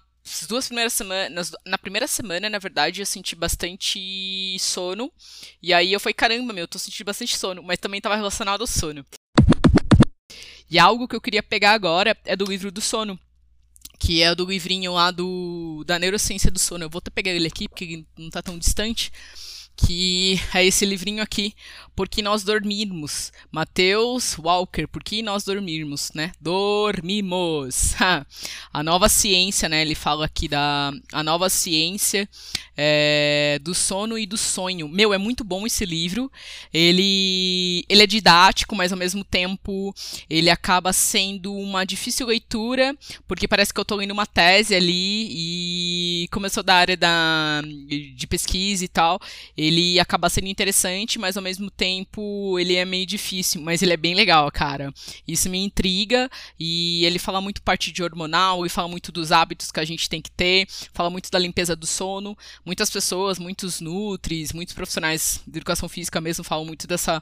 duas 0.48 0.68
primeiras 0.68 0.94
semanas, 0.94 1.52
na 1.66 1.78
primeira 1.78 2.08
semana, 2.08 2.50
na 2.50 2.60
verdade, 2.60 3.02
eu 3.02 3.06
senti 3.06 3.36
bastante 3.36 4.58
sono. 4.60 5.12
E 5.62 5.74
aí 5.74 5.92
eu 5.92 6.00
falei, 6.00 6.14
caramba, 6.14 6.54
meu, 6.54 6.64
eu 6.64 6.68
tô 6.68 6.78
sentindo 6.78 7.06
bastante 7.06 7.38
sono, 7.38 7.64
mas 7.64 7.80
também 7.80 7.98
estava 7.98 8.16
relacionado 8.16 8.62
ao 8.62 8.68
sono. 8.68 9.06
E 10.70 10.78
algo 10.78 11.08
que 11.08 11.16
eu 11.16 11.22
queria 11.22 11.42
pegar 11.42 11.72
agora 11.72 12.16
é 12.26 12.36
do 12.36 12.46
livro 12.46 12.72
do 12.72 12.82
sono, 12.82 13.20
que 13.98 14.22
é 14.22 14.34
do 14.36 14.46
livrinho 14.46 14.94
lá 14.94 15.12
do 15.12 15.84
da 15.86 15.98
neurociência 15.98 16.52
do 16.52 16.60
sono. 16.60 16.84
Eu 16.84 16.90
vou 16.90 17.00
até 17.00 17.10
pegar 17.10 17.32
ele 17.32 17.48
aqui 17.48 17.68
porque 17.68 18.06
não 18.18 18.28
está 18.28 18.42
tão 18.42 18.58
distante 18.58 19.12
que 19.86 20.40
é 20.54 20.66
esse 20.66 20.86
livrinho 20.86 21.24
aqui, 21.24 21.54
Por 21.96 22.08
que 22.08 22.22
nós 22.22 22.44
dormirmos. 22.44 23.32
Mateus 23.52 24.38
Walker, 24.38 24.88
Por 24.88 25.04
que 25.04 25.22
nós 25.22 25.44
dormirmos, 25.44 26.12
né? 26.14 26.32
Dormimos. 26.40 27.94
a 28.72 28.84
nova 28.84 29.10
ciência, 29.10 29.68
né? 29.68 29.82
Ele 29.82 29.96
fala 29.96 30.26
aqui 30.26 30.48
da 30.48 30.92
a 31.12 31.24
nova 31.24 31.50
ciência 31.50 32.28
é, 32.82 33.60
do 33.62 33.76
sono 33.76 34.18
e 34.18 34.26
do 34.26 34.38
sonho. 34.38 34.88
Meu, 34.88 35.14
é 35.14 35.18
muito 35.18 35.44
bom 35.44 35.66
esse 35.68 35.86
livro. 35.86 36.32
Ele, 36.74 37.84
ele 37.90 38.04
é 38.04 38.08
didático, 38.08 38.74
mas 38.76 38.94
ao 38.94 38.98
mesmo 38.98 39.24
tempo 39.24 39.94
ele 40.30 40.50
acaba 40.50 40.94
sendo 40.94 41.54
uma 41.54 41.86
difícil 41.86 42.28
leitura, 42.28 42.96
porque 43.28 43.48
parece 43.48 43.74
que 43.74 43.80
eu 43.80 43.84
estou 43.84 43.98
lendo 43.98 44.12
uma 44.12 44.26
tese 44.26 44.74
ali 44.74 45.28
e 45.30 46.28
começou 46.32 46.64
da 46.64 46.76
área 46.76 46.96
da, 46.96 47.62
de 48.16 48.28
pesquisa 48.28 48.86
e 48.86 48.88
tal. 48.88 49.20
Ele 49.70 50.00
acaba 50.00 50.30
sendo 50.30 50.48
interessante, 50.48 51.20
mas 51.20 51.38
ao 51.38 51.44
mesmo 51.44 51.70
tempo 51.70 52.58
ele 52.60 52.76
é 52.76 52.86
meio 52.86 53.06
difícil, 53.06 53.62
mas 53.62 53.82
ele 53.82 53.94
é 53.94 53.98
bem 53.98 54.16
legal, 54.16 54.50
cara. 54.52 54.92
Isso 55.28 55.50
me 55.50 55.60
intriga 55.60 56.30
e 56.60 57.06
ele 57.06 57.20
fala 57.20 57.40
muito 57.40 57.62
parte 57.62 57.92
de 57.92 58.02
hormonal 58.04 58.66
e 58.66 58.70
fala 58.70 58.88
muito 58.88 59.12
dos 59.12 59.32
hábitos 59.32 59.72
que 59.72 59.80
a 59.80 59.86
gente 59.86 60.10
tem 60.10 60.22
que 60.22 60.32
ter, 60.32 60.68
fala 60.94 61.10
muito 61.10 61.30
da 61.30 61.38
limpeza 61.38 61.76
do 61.76 61.86
sono 61.86 62.38
muitas 62.66 62.90
pessoas, 62.90 63.40
muitos 63.40 63.80
nutris, 63.82 64.54
muitos 64.54 64.74
profissionais 64.74 65.42
de 65.46 65.58
educação 65.60 65.90
física 65.90 66.20
mesmo 66.20 66.44
falam 66.44 66.66
muito 66.66 66.88
dessa 66.88 67.22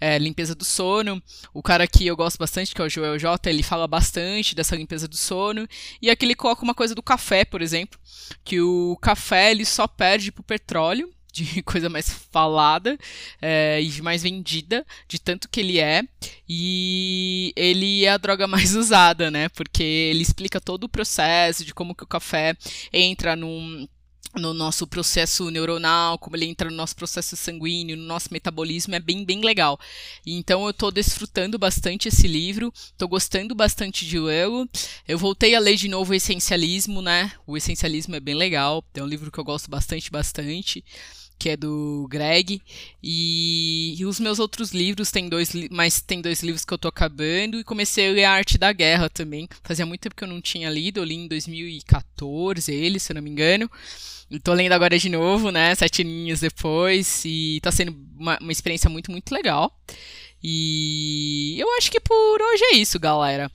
é, 0.00 0.18
limpeza 0.18 0.54
do 0.54 0.64
sono. 0.64 1.22
O 1.52 1.62
cara 1.62 1.86
que 1.86 2.06
eu 2.06 2.16
gosto 2.16 2.38
bastante, 2.38 2.74
que 2.74 2.80
é 2.80 2.84
o 2.84 2.88
Joel 2.88 3.18
J, 3.18 3.50
ele 3.50 3.62
fala 3.62 3.86
bastante 3.86 4.54
dessa 4.54 4.76
limpeza 4.76 5.08
do 5.08 5.16
sono. 5.16 5.68
E 6.00 6.10
aqui 6.10 6.24
ele 6.24 6.34
coloca 6.34 6.62
uma 6.62 6.74
coisa 6.74 6.94
do 6.94 7.02
café, 7.02 7.44
por 7.44 7.62
exemplo, 7.62 7.98
que 8.44 8.60
o 8.60 8.96
café 9.00 9.50
ele 9.50 9.64
só 9.64 9.86
perde 9.86 10.32
pro 10.32 10.42
petróleo 10.42 11.12
de 11.34 11.62
coisa 11.64 11.88
mais 11.88 12.08
falada 12.30 12.96
é, 13.42 13.82
e 13.82 14.00
mais 14.00 14.22
vendida, 14.22 14.86
de 15.08 15.18
tanto 15.18 15.48
que 15.48 15.60
ele 15.60 15.80
é. 15.80 16.02
E 16.48 17.52
ele 17.56 18.04
é 18.04 18.10
a 18.10 18.16
droga 18.16 18.46
mais 18.46 18.74
usada, 18.76 19.30
né? 19.30 19.48
Porque 19.50 19.82
ele 19.82 20.22
explica 20.22 20.60
todo 20.60 20.84
o 20.84 20.88
processo 20.88 21.64
de 21.64 21.74
como 21.74 21.94
que 21.94 22.04
o 22.04 22.08
café 22.08 22.56
entra 22.92 23.34
num 23.34 23.86
no 24.36 24.52
nosso 24.52 24.86
processo 24.86 25.48
neuronal, 25.50 26.18
como 26.18 26.36
ele 26.36 26.46
entra 26.46 26.68
no 26.68 26.76
nosso 26.76 26.96
processo 26.96 27.36
sanguíneo, 27.36 27.96
no 27.96 28.04
nosso 28.04 28.28
metabolismo, 28.32 28.94
é 28.94 29.00
bem, 29.00 29.24
bem 29.24 29.40
legal. 29.40 29.78
Então 30.26 30.64
eu 30.64 30.70
estou 30.70 30.90
desfrutando 30.90 31.58
bastante 31.58 32.08
esse 32.08 32.26
livro, 32.26 32.72
estou 32.74 33.08
gostando 33.08 33.54
bastante 33.54 34.04
de 34.04 34.18
lê-lo. 34.18 34.68
Eu 35.06 35.18
voltei 35.18 35.54
a 35.54 35.60
ler 35.60 35.76
de 35.76 35.88
novo 35.88 36.12
o 36.12 36.14
Essencialismo, 36.14 37.00
né? 37.00 37.32
O 37.46 37.56
Essencialismo 37.56 38.16
é 38.16 38.20
bem 38.20 38.34
legal, 38.34 38.84
é 38.94 39.02
um 39.02 39.06
livro 39.06 39.30
que 39.30 39.38
eu 39.38 39.44
gosto 39.44 39.70
bastante, 39.70 40.10
bastante 40.10 40.84
que 41.38 41.50
é 41.50 41.56
do 41.56 42.06
Greg. 42.10 42.60
E, 43.02 43.94
e, 43.98 44.04
os 44.04 44.18
meus 44.20 44.38
outros 44.38 44.72
livros, 44.72 45.10
tem 45.10 45.28
dois, 45.28 45.52
mas 45.70 46.00
tem 46.00 46.20
dois 46.20 46.42
livros 46.42 46.64
que 46.64 46.72
eu 46.72 46.78
tô 46.78 46.88
acabando. 46.88 47.58
E 47.58 47.64
comecei 47.64 48.08
a 48.08 48.12
ler 48.12 48.24
A 48.24 48.32
Arte 48.32 48.58
da 48.58 48.72
Guerra 48.72 49.08
também. 49.10 49.48
Fazia 49.62 49.86
muito 49.86 50.00
tempo 50.00 50.14
que 50.14 50.24
eu 50.24 50.28
não 50.28 50.40
tinha 50.40 50.70
lido, 50.70 51.00
eu 51.00 51.04
li 51.04 51.14
em 51.14 51.28
2014 51.28 52.72
ele, 52.72 52.98
se 52.98 53.12
eu 53.12 53.14
não 53.14 53.22
me 53.22 53.30
engano. 53.30 53.70
E 54.30 54.38
tô 54.38 54.52
lendo 54.52 54.72
agora 54.72 54.98
de 54.98 55.08
novo, 55.08 55.50
né? 55.50 55.74
Sete 55.74 56.02
aninhos 56.02 56.40
depois. 56.40 57.22
E 57.24 57.60
tá 57.62 57.70
sendo 57.70 57.96
uma, 58.18 58.38
uma 58.40 58.52
experiência 58.52 58.88
muito, 58.90 59.10
muito 59.10 59.32
legal. 59.32 59.72
E 60.42 61.56
eu 61.58 61.66
acho 61.78 61.90
que 61.90 62.00
por 62.00 62.42
hoje 62.42 62.64
é 62.72 62.76
isso, 62.76 62.98
galera. 62.98 63.50